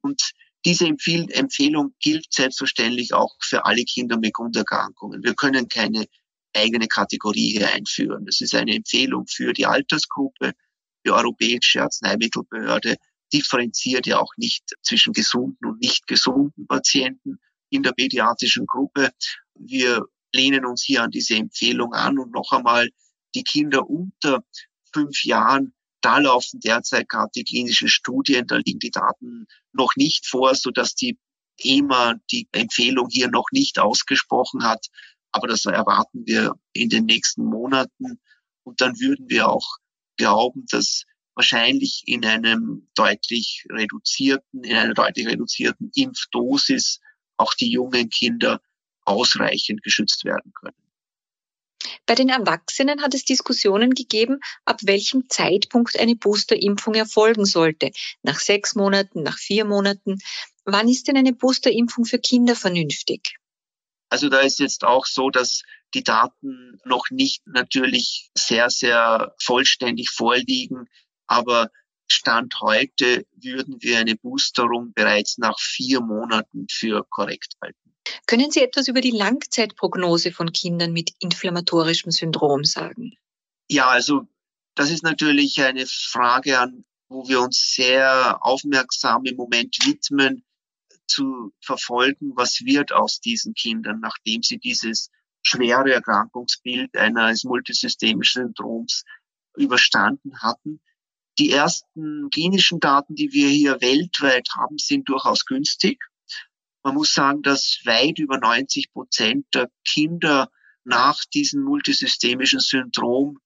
Und 0.00 0.32
diese 0.64 0.86
Empfehlung 0.86 1.94
gilt 2.00 2.32
selbstverständlich 2.32 3.14
auch 3.14 3.34
für 3.40 3.64
alle 3.64 3.84
Kinder 3.84 4.16
mit 4.18 4.34
Grunderkrankungen. 4.34 5.22
Wir 5.24 5.34
können 5.34 5.68
keine 5.68 6.06
eigene 6.54 6.86
Kategorie 6.86 7.52
hier 7.52 7.68
einführen. 7.72 8.26
Das 8.26 8.40
ist 8.40 8.54
eine 8.54 8.74
Empfehlung 8.74 9.26
für 9.26 9.52
die 9.52 9.66
Altersgruppe. 9.66 10.52
Die 11.04 11.10
Europäische 11.10 11.82
Arzneimittelbehörde 11.82 12.96
differenziert 13.32 14.06
ja 14.06 14.20
auch 14.20 14.32
nicht 14.36 14.64
zwischen 14.82 15.12
gesunden 15.12 15.66
und 15.66 15.80
nicht 15.80 16.06
gesunden 16.06 16.66
Patienten 16.66 17.38
in 17.70 17.82
der 17.82 17.92
pädiatrischen 17.92 18.66
Gruppe. 18.66 19.10
Wir 19.54 20.04
lehnen 20.32 20.64
uns 20.64 20.84
hier 20.84 21.02
an 21.02 21.10
diese 21.10 21.34
Empfehlung 21.34 21.94
an 21.94 22.18
und 22.18 22.32
noch 22.32 22.52
einmal 22.52 22.88
die 23.34 23.44
Kinder 23.44 23.88
unter 23.88 24.44
fünf 24.92 25.24
Jahren, 25.24 25.74
da 26.00 26.18
laufen 26.18 26.60
derzeit 26.60 27.08
gerade 27.08 27.30
die 27.34 27.44
klinischen 27.44 27.88
Studien, 27.88 28.46
da 28.46 28.56
liegen 28.56 28.80
die 28.80 28.90
Daten 28.90 29.46
noch 29.72 29.94
nicht 29.96 30.26
vor, 30.26 30.54
so 30.54 30.70
dass 30.70 30.94
die 30.94 31.18
EMA 31.58 32.14
die 32.30 32.48
Empfehlung 32.52 33.08
hier 33.10 33.28
noch 33.28 33.46
nicht 33.52 33.78
ausgesprochen 33.78 34.64
hat. 34.64 34.86
Aber 35.30 35.46
das 35.46 35.64
erwarten 35.64 36.26
wir 36.26 36.54
in 36.72 36.88
den 36.88 37.06
nächsten 37.06 37.44
Monaten. 37.44 38.20
Und 38.64 38.80
dann 38.80 38.98
würden 39.00 39.28
wir 39.28 39.48
auch 39.48 39.76
glauben, 40.16 40.66
dass 40.70 41.04
wahrscheinlich 41.34 42.02
in 42.06 42.24
einem 42.24 42.88
deutlich 42.94 43.64
reduzierten, 43.70 44.64
in 44.64 44.76
einer 44.76 44.94
deutlich 44.94 45.26
reduzierten 45.26 45.90
Impfdosis 45.94 47.00
auch 47.36 47.54
die 47.54 47.70
jungen 47.70 48.10
Kinder 48.10 48.60
ausreichend 49.04 49.82
geschützt 49.82 50.24
werden 50.24 50.52
können. 50.52 50.81
Bei 52.06 52.14
den 52.14 52.28
Erwachsenen 52.28 53.02
hat 53.02 53.14
es 53.14 53.24
Diskussionen 53.24 53.90
gegeben, 53.90 54.40
ab 54.64 54.80
welchem 54.82 55.28
Zeitpunkt 55.28 55.98
eine 55.98 56.16
Boosterimpfung 56.16 56.94
erfolgen 56.94 57.44
sollte. 57.44 57.90
Nach 58.22 58.38
sechs 58.38 58.74
Monaten, 58.74 59.22
nach 59.22 59.38
vier 59.38 59.64
Monaten. 59.64 60.18
Wann 60.64 60.88
ist 60.88 61.08
denn 61.08 61.16
eine 61.16 61.32
Boosterimpfung 61.32 62.04
für 62.04 62.18
Kinder 62.18 62.54
vernünftig? 62.54 63.36
Also 64.10 64.28
da 64.28 64.40
ist 64.40 64.58
jetzt 64.58 64.84
auch 64.84 65.06
so, 65.06 65.30
dass 65.30 65.62
die 65.94 66.04
Daten 66.04 66.78
noch 66.84 67.06
nicht 67.10 67.46
natürlich 67.46 68.30
sehr, 68.36 68.70
sehr 68.70 69.34
vollständig 69.38 70.10
vorliegen. 70.10 70.86
Aber 71.26 71.70
Stand 72.08 72.60
heute 72.60 73.26
würden 73.34 73.76
wir 73.80 73.98
eine 73.98 74.16
Boosterung 74.16 74.92
bereits 74.92 75.38
nach 75.38 75.58
vier 75.58 76.00
Monaten 76.00 76.66
für 76.70 77.04
korrekt 77.08 77.54
halten. 77.62 77.81
Können 78.26 78.50
Sie 78.50 78.60
etwas 78.60 78.88
über 78.88 79.00
die 79.00 79.10
Langzeitprognose 79.10 80.32
von 80.32 80.52
Kindern 80.52 80.92
mit 80.92 81.10
inflammatorischem 81.18 82.10
Syndrom 82.12 82.64
sagen? 82.64 83.12
Ja, 83.68 83.88
also 83.88 84.26
das 84.74 84.90
ist 84.90 85.02
natürlich 85.02 85.60
eine 85.62 85.86
Frage, 85.86 86.58
an 86.58 86.84
wo 87.12 87.28
wir 87.28 87.40
uns 87.40 87.74
sehr 87.74 88.38
aufmerksam 88.40 89.24
im 89.26 89.36
Moment 89.36 89.76
widmen, 89.84 90.44
zu 91.06 91.52
verfolgen, 91.60 92.32
was 92.36 92.64
wird 92.64 92.92
aus 92.92 93.20
diesen 93.20 93.54
Kindern, 93.54 94.00
nachdem 94.00 94.42
sie 94.42 94.58
dieses 94.58 95.10
schwere 95.42 95.92
Erkrankungsbild 95.92 96.96
eines 96.96 97.44
multisystemischen 97.44 98.44
Syndroms 98.46 99.04
überstanden 99.56 100.40
hatten. 100.40 100.80
Die 101.38 101.50
ersten 101.50 102.30
klinischen 102.30 102.80
Daten, 102.80 103.14
die 103.14 103.32
wir 103.32 103.48
hier 103.48 103.80
weltweit 103.80 104.48
haben, 104.54 104.78
sind 104.78 105.08
durchaus 105.08 105.44
günstig. 105.44 106.02
Man 106.82 106.94
muss 106.94 107.12
sagen, 107.12 107.42
dass 107.42 107.80
weit 107.84 108.18
über 108.18 108.38
90 108.38 108.92
Prozent 108.92 109.46
der 109.54 109.70
Kinder 109.84 110.50
nach 110.84 111.24
diesem 111.32 111.62
multisystemischen 111.62 112.60
Syndrom 112.60 113.38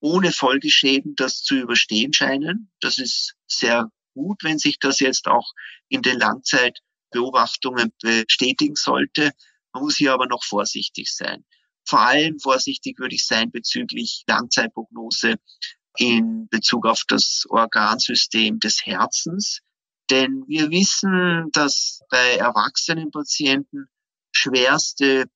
ohne 0.00 0.32
Folgeschäden 0.32 1.14
das 1.16 1.42
zu 1.42 1.56
überstehen 1.56 2.12
scheinen. 2.12 2.70
Das 2.80 2.98
ist 2.98 3.34
sehr 3.46 3.90
gut, 4.14 4.44
wenn 4.44 4.58
sich 4.58 4.78
das 4.78 5.00
jetzt 5.00 5.26
auch 5.26 5.52
in 5.88 6.02
den 6.02 6.18
Langzeitbeobachtungen 6.18 7.92
bestätigen 8.00 8.76
sollte. 8.76 9.32
Man 9.72 9.82
muss 9.82 9.96
hier 9.96 10.12
aber 10.12 10.26
noch 10.26 10.44
vorsichtig 10.44 11.12
sein. 11.12 11.44
Vor 11.86 12.00
allem 12.00 12.38
vorsichtig 12.38 12.98
würde 12.98 13.14
ich 13.14 13.26
sein 13.26 13.50
bezüglich 13.50 14.24
Langzeitprognose 14.26 15.36
in 15.96 16.48
Bezug 16.48 16.86
auf 16.86 17.02
das 17.08 17.44
Organsystem 17.48 18.58
des 18.58 18.84
Herzens. 18.84 19.60
Denn 20.10 20.44
wir 20.46 20.70
wissen, 20.70 21.50
dass 21.52 22.00
bei 22.10 22.36
erwachsenen 22.36 23.10
Patienten 23.10 23.86
schwerste, 24.32 25.26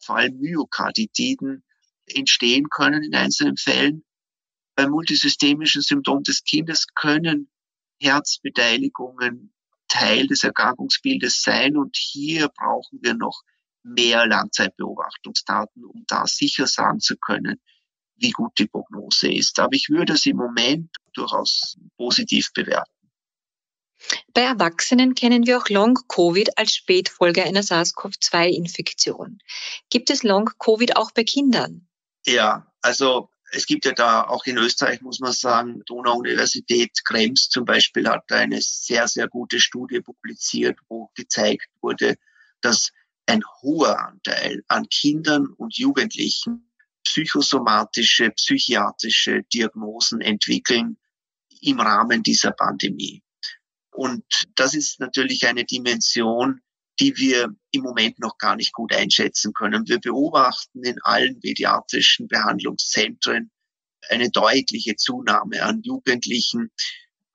vor 0.00 0.16
allem 0.16 0.38
Myokarditiden, 0.38 1.64
entstehen 2.06 2.68
können 2.70 3.02
in 3.02 3.14
einzelnen 3.14 3.56
Fällen. 3.56 4.04
Beim 4.74 4.90
multisystemischen 4.90 5.82
Symptom 5.82 6.22
des 6.22 6.44
Kindes 6.44 6.86
können 6.94 7.50
Herzbeteiligungen 8.00 9.52
Teil 9.88 10.26
des 10.26 10.44
Erkrankungsbildes 10.44 11.42
sein 11.42 11.76
und 11.76 11.96
hier 11.96 12.48
brauchen 12.48 13.00
wir 13.02 13.14
noch 13.14 13.42
mehr 13.82 14.26
Langzeitbeobachtungsdaten, 14.26 15.84
um 15.84 16.04
da 16.06 16.26
sicher 16.26 16.66
sagen 16.66 17.00
zu 17.00 17.16
können, 17.16 17.60
wie 18.16 18.30
gut 18.30 18.52
die 18.58 18.66
Prognose 18.66 19.32
ist. 19.32 19.58
Aber 19.58 19.74
ich 19.74 19.88
würde 19.88 20.12
es 20.12 20.26
im 20.26 20.36
Moment 20.36 20.90
durchaus 21.14 21.78
positiv 21.96 22.52
bewerten. 22.52 22.97
Bei 24.32 24.42
Erwachsenen 24.42 25.14
kennen 25.14 25.46
wir 25.46 25.58
auch 25.58 25.68
Long-Covid 25.68 26.56
als 26.58 26.74
Spätfolge 26.74 27.44
einer 27.44 27.62
SARS-CoV-2-Infektion. 27.62 29.38
Gibt 29.90 30.10
es 30.10 30.22
Long-Covid 30.22 30.96
auch 30.96 31.10
bei 31.10 31.24
Kindern? 31.24 31.88
Ja, 32.26 32.70
also 32.82 33.30
es 33.50 33.66
gibt 33.66 33.84
ja 33.84 33.92
da 33.92 34.22
auch 34.22 34.44
in 34.46 34.58
Österreich, 34.58 35.00
muss 35.00 35.20
man 35.20 35.32
sagen, 35.32 35.82
Donau-Universität 35.86 37.04
Krems 37.04 37.48
zum 37.48 37.64
Beispiel 37.64 38.08
hat 38.08 38.30
eine 38.30 38.60
sehr, 38.60 39.08
sehr 39.08 39.28
gute 39.28 39.60
Studie 39.60 40.00
publiziert, 40.00 40.78
wo 40.88 41.10
gezeigt 41.14 41.68
wurde, 41.80 42.16
dass 42.60 42.92
ein 43.26 43.42
hoher 43.62 43.98
Anteil 43.98 44.62
an 44.68 44.88
Kindern 44.88 45.46
und 45.46 45.76
Jugendlichen 45.76 46.70
psychosomatische, 47.04 48.30
psychiatrische 48.30 49.42
Diagnosen 49.44 50.20
entwickeln 50.20 50.98
im 51.60 51.80
Rahmen 51.80 52.22
dieser 52.22 52.52
Pandemie. 52.52 53.22
Und 53.98 54.22
das 54.54 54.74
ist 54.74 55.00
natürlich 55.00 55.48
eine 55.48 55.64
Dimension, 55.64 56.60
die 57.00 57.16
wir 57.16 57.48
im 57.72 57.82
Moment 57.82 58.20
noch 58.20 58.38
gar 58.38 58.54
nicht 58.54 58.72
gut 58.72 58.94
einschätzen 58.94 59.52
können. 59.52 59.88
Wir 59.88 59.98
beobachten 59.98 60.84
in 60.84 60.98
allen 61.02 61.40
pädiatrischen 61.40 62.28
Behandlungszentren 62.28 63.50
eine 64.08 64.30
deutliche 64.30 64.94
Zunahme 64.94 65.64
an 65.64 65.82
Jugendlichen 65.82 66.70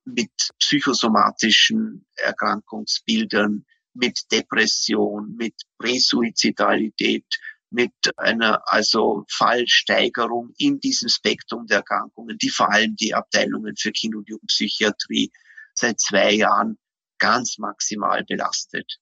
mit 0.05 0.31
psychosomatischen 0.57 2.05
Erkrankungsbildern, 2.15 3.65
mit 3.93 4.21
Depression, 4.31 5.35
mit 5.35 5.55
Präsuizidalität, 5.77 7.25
mit 7.71 7.91
einer 8.15 8.61
also 8.71 9.25
Fallsteigerung 9.29 10.53
in 10.57 10.79
diesem 10.79 11.09
Spektrum 11.09 11.67
der 11.67 11.79
Erkrankungen, 11.79 12.37
die 12.37 12.49
vor 12.49 12.71
allem 12.71 12.95
die 12.95 13.13
Abteilungen 13.13 13.75
für 13.75 13.91
Kind- 13.91 14.15
und 14.15 14.29
Jugendpsychiatrie 14.29 15.29
seit 15.73 15.99
zwei 15.99 16.31
Jahren 16.33 16.77
ganz 17.19 17.57
maximal 17.57 18.23
belastet. 18.23 18.97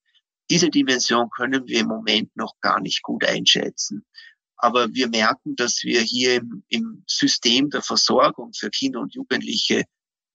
Diese 0.50 0.70
Dimension 0.70 1.30
können 1.30 1.68
wir 1.68 1.80
im 1.80 1.88
Moment 1.88 2.36
noch 2.36 2.56
gar 2.62 2.82
nicht 2.82 3.02
gut 3.02 3.26
einschätzen. 3.26 4.06
Aber 4.58 4.94
wir 4.94 5.08
merken, 5.08 5.56
dass 5.56 5.82
wir 5.84 6.02
hier 6.02 6.36
im, 6.36 6.64
im 6.70 7.04
System 7.08 7.70
der 7.70 7.82
Versorgung 7.82 8.52
für 8.54 8.70
Kinder 8.70 9.00
und 9.00 9.16
Jugendliche 9.16 9.86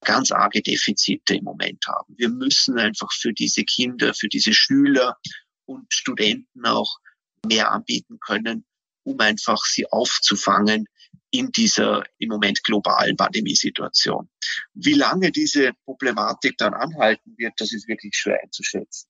ganz 0.03 0.31
arge 0.31 0.61
Defizite 0.61 1.35
im 1.35 1.45
Moment 1.45 1.85
haben. 1.87 2.13
Wir 2.17 2.29
müssen 2.29 2.77
einfach 2.77 3.11
für 3.13 3.33
diese 3.33 3.63
Kinder, 3.63 4.13
für 4.13 4.27
diese 4.27 4.53
Schüler 4.53 5.17
und 5.65 5.93
Studenten 5.93 6.65
auch 6.65 6.97
mehr 7.45 7.71
anbieten 7.71 8.19
können, 8.19 8.65
um 9.03 9.19
einfach 9.19 9.63
sie 9.63 9.89
aufzufangen 9.89 10.87
in 11.31 11.51
dieser 11.51 12.03
im 12.17 12.29
Moment 12.29 12.63
globalen 12.63 13.17
Pandemiesituation. 13.17 14.29
Wie 14.73 14.93
lange 14.93 15.31
diese 15.31 15.73
Problematik 15.85 16.57
dann 16.57 16.73
anhalten 16.73 17.35
wird, 17.37 17.53
das 17.57 17.73
ist 17.73 17.87
wirklich 17.87 18.15
schwer 18.15 18.39
einzuschätzen. 18.43 19.09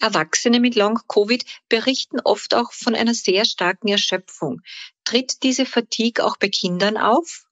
Erwachsene 0.00 0.60
mit 0.60 0.74
Long-Covid 0.74 1.44
berichten 1.68 2.20
oft 2.20 2.54
auch 2.54 2.72
von 2.72 2.94
einer 2.94 3.14
sehr 3.14 3.44
starken 3.44 3.88
Erschöpfung. 3.88 4.62
Tritt 5.04 5.42
diese 5.42 5.66
Fatigue 5.66 6.24
auch 6.24 6.38
bei 6.38 6.48
Kindern 6.48 6.96
auf? 6.96 7.44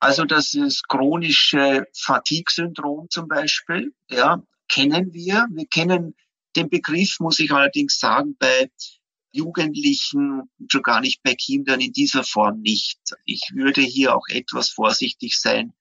Also 0.00 0.24
das 0.24 0.54
ist 0.54 0.88
chronische 0.88 1.86
Fatigue-Syndrom 1.96 3.08
zum 3.10 3.28
Beispiel, 3.28 3.94
ja, 4.10 4.42
kennen 4.68 5.12
wir. 5.12 5.46
Wir 5.50 5.66
kennen 5.66 6.14
den 6.56 6.68
Begriff, 6.68 7.20
muss 7.20 7.38
ich 7.38 7.52
allerdings 7.52 7.98
sagen, 7.98 8.36
bei 8.38 8.70
Jugendlichen, 9.32 10.50
schon 10.68 10.82
gar 10.82 11.00
nicht 11.00 11.22
bei 11.22 11.34
Kindern 11.34 11.80
in 11.80 11.92
dieser 11.92 12.24
Form 12.24 12.60
nicht. 12.60 12.98
Ich 13.24 13.42
würde 13.54 13.82
hier 13.82 14.14
auch 14.14 14.26
etwas 14.28 14.70
vorsichtig 14.70 15.38
sein. 15.38 15.72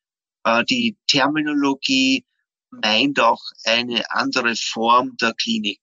Äh, 0.43 0.63
die 0.65 0.97
Terminologie 1.07 2.25
meint 2.69 3.19
auch 3.19 3.41
eine 3.65 4.09
andere 4.12 4.55
Form 4.55 5.17
der 5.17 5.33
Klinik. 5.33 5.81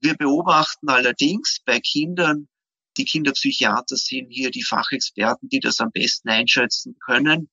Wir 0.00 0.14
beobachten 0.14 0.88
allerdings 0.88 1.58
bei 1.64 1.80
Kindern, 1.80 2.48
die 2.96 3.04
Kinderpsychiater 3.04 3.96
sind 3.96 4.28
hier 4.28 4.50
die 4.50 4.62
Fachexperten, 4.62 5.48
die 5.48 5.60
das 5.60 5.80
am 5.80 5.90
besten 5.90 6.28
einschätzen 6.28 6.96
können, 7.04 7.50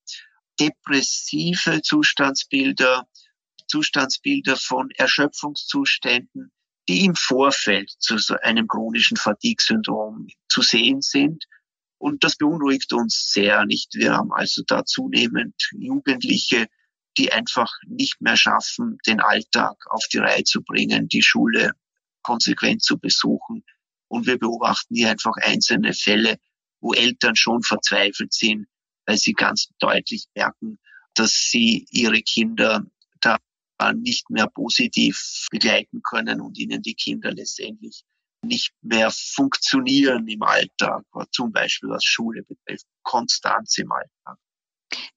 depressive 0.60 1.82
Zustandsbilder, 1.82 3.08
Zustandsbilder 3.68 4.58
von 4.58 4.90
Erschöpfungszuständen, 4.92 6.52
die 6.90 7.06
im 7.06 7.16
Vorfeld 7.16 7.92
zu 8.00 8.18
so 8.18 8.36
einem 8.42 8.68
chronischen 8.68 9.16
Fatigue-Syndrom 9.16 10.28
zu 10.50 10.64
sehen 10.64 11.02
sind. 11.02 11.46
Und 12.00 12.24
das 12.24 12.36
beunruhigt 12.36 12.92
uns 12.94 13.30
sehr 13.32 13.64
nicht. 13.66 13.94
Wir 13.94 14.14
haben 14.14 14.34
also 14.34 14.64
da 14.66 14.84
zunehmend 14.86 15.54
Jugendliche, 15.78 16.66
die 17.16 17.32
einfach 17.32 17.72
nicht 17.86 18.20
mehr 18.22 18.38
schaffen, 18.38 18.98
den 19.06 19.20
Alltag 19.20 19.78
auf 19.92 20.04
die 20.12 20.18
Reihe 20.18 20.44
zu 20.44 20.64
bringen, 20.64 21.08
die 21.08 21.22
Schule 21.22 21.74
konsequent 22.24 22.82
zu 22.82 22.98
besuchen. 22.98 23.64
Und 24.08 24.26
wir 24.26 24.40
beobachten 24.40 24.96
hier 24.96 25.12
einfach 25.12 25.36
einzelne 25.42 25.94
Fälle, 25.94 26.40
wo 26.80 26.94
Eltern 26.94 27.36
schon 27.36 27.62
verzweifelt 27.62 28.34
sind, 28.34 28.66
weil 29.06 29.18
sie 29.18 29.34
ganz 29.34 29.70
deutlich 29.78 30.26
merken, 30.34 30.80
dass 31.14 31.50
sie 31.52 31.86
ihre 31.92 32.22
Kinder 32.22 32.84
nicht 33.94 34.30
mehr 34.30 34.48
positiv 34.48 35.48
begleiten 35.52 36.02
können 36.04 36.42
und 36.42 36.58
ihnen 36.58 36.82
die 36.82 36.96
Kinder 36.96 37.32
letztendlich 37.32 38.04
nicht 38.42 38.72
mehr 38.82 39.12
funktionieren 39.12 40.28
im 40.28 40.44
Alltag, 40.44 41.04
zum 41.32 41.52
Beispiel 41.52 41.90
was 41.90 42.04
Schule 42.04 42.44
betrifft, 42.44 42.86
Konstanz 43.04 43.78
im 43.78 43.92
Alltag. 43.92 44.38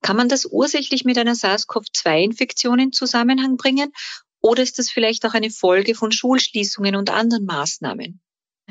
Kann 0.01 0.17
man 0.17 0.29
das 0.29 0.45
ursächlich 0.45 1.05
mit 1.05 1.17
einer 1.17 1.35
SARS-CoV-2-Infektion 1.35 2.79
in 2.79 2.91
Zusammenhang 2.91 3.57
bringen 3.57 3.91
oder 4.41 4.61
ist 4.61 4.77
das 4.77 4.89
vielleicht 4.89 5.25
auch 5.25 5.33
eine 5.33 5.49
Folge 5.49 5.95
von 5.95 6.11
Schulschließungen 6.11 6.95
und 6.95 7.09
anderen 7.09 7.45
Maßnahmen? 7.45 8.21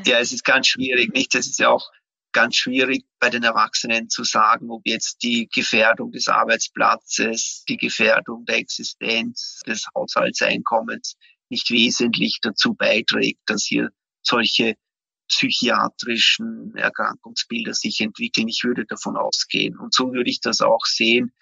Ja, 0.04 0.20
es 0.20 0.32
ist 0.32 0.44
ganz 0.44 0.68
schwierig, 0.68 1.12
nicht? 1.12 1.34
Es 1.34 1.46
ist 1.46 1.58
ja 1.58 1.70
auch 1.70 1.90
ganz 2.32 2.56
schwierig 2.56 3.04
bei 3.20 3.30
den 3.30 3.42
Erwachsenen 3.42 4.08
zu 4.08 4.24
sagen, 4.24 4.70
ob 4.70 4.82
jetzt 4.84 5.22
die 5.22 5.48
Gefährdung 5.48 6.12
des 6.12 6.28
Arbeitsplatzes, 6.28 7.64
die 7.68 7.76
Gefährdung 7.76 8.44
der 8.44 8.56
Existenz 8.56 9.60
des 9.66 9.86
Haushaltseinkommens 9.94 11.16
nicht 11.48 11.70
wesentlich 11.70 12.38
dazu 12.40 12.74
beiträgt, 12.74 13.40
dass 13.46 13.64
hier 13.64 13.90
solche 14.22 14.76
psychiatrischen 15.28 16.74
Erkrankungsbilder 16.74 17.74
sich 17.74 18.00
entwickeln. 18.00 18.48
Ich 18.48 18.64
würde 18.64 18.84
davon 18.86 19.16
ausgehen. 19.16 19.78
Und 19.78 19.94
so 19.94 20.12
würde 20.12 20.30
ich 20.30 20.40
das 20.40 20.60
auch 20.60 20.84
sehen. 20.84 21.32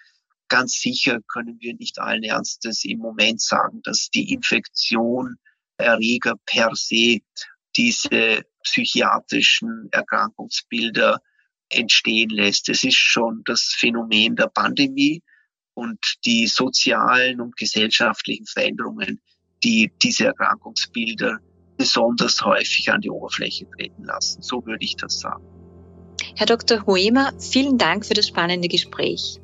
Ganz 0.47 0.73
sicher 0.73 1.19
können 1.27 1.57
wir 1.59 1.75
nicht 1.75 1.99
allen 1.99 2.23
Ernstes 2.23 2.83
im 2.83 2.99
Moment 2.99 3.41
sagen, 3.41 3.81
dass 3.83 4.09
die 4.09 4.33
Infektion 4.33 5.37
Erreger 5.77 6.35
per 6.45 6.75
se 6.75 7.19
diese 7.75 8.43
psychiatrischen 8.63 9.89
Erkrankungsbilder 9.91 11.19
entstehen 11.69 12.29
lässt. 12.29 12.69
Es 12.69 12.83
ist 12.83 12.97
schon 12.97 13.41
das 13.45 13.75
Phänomen 13.77 14.35
der 14.35 14.47
Pandemie 14.47 15.23
und 15.73 15.99
die 16.25 16.47
sozialen 16.47 17.39
und 17.39 17.55
gesellschaftlichen 17.55 18.45
Veränderungen, 18.45 19.21
die 19.63 19.91
diese 20.01 20.25
Erkrankungsbilder 20.25 21.39
besonders 21.77 22.43
häufig 22.43 22.91
an 22.91 23.01
die 23.01 23.09
Oberfläche 23.09 23.67
treten 23.69 24.03
lassen. 24.03 24.41
So 24.41 24.65
würde 24.65 24.83
ich 24.83 24.95
das 24.97 25.19
sagen. 25.19 25.43
Herr 26.35 26.45
Dr. 26.45 26.85
Hoemer, 26.85 27.33
vielen 27.39 27.77
Dank 27.77 28.05
für 28.05 28.13
das 28.13 28.27
spannende 28.27 28.67
Gespräch. 28.67 29.39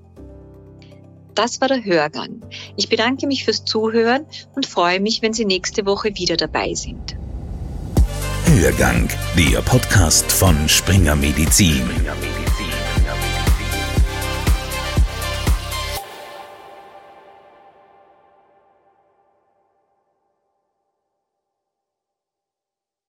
Das 1.34 1.62
war 1.62 1.68
der 1.68 1.86
Hörgang. 1.86 2.42
Ich 2.78 2.90
bedanke 2.90 3.28
mich 3.28 3.46
fürs 3.46 3.64
Zuhören 3.64 4.26
und 4.56 4.66
freue 4.66 5.00
mich, 5.00 5.22
wenn 5.22 5.34
Sie 5.34 5.46
nächste 5.46 5.86
Woche 5.86 6.16
wieder 6.16 6.36
dabei 6.36 6.74
sind. 6.74 7.16
Hörgang, 8.48 9.10
der 9.36 9.62
Podcast 9.62 10.32
von 10.32 10.70
Springer 10.70 11.18
Medizin. 11.18 11.82
Springer 11.82 12.16
Medizin. 12.16 12.37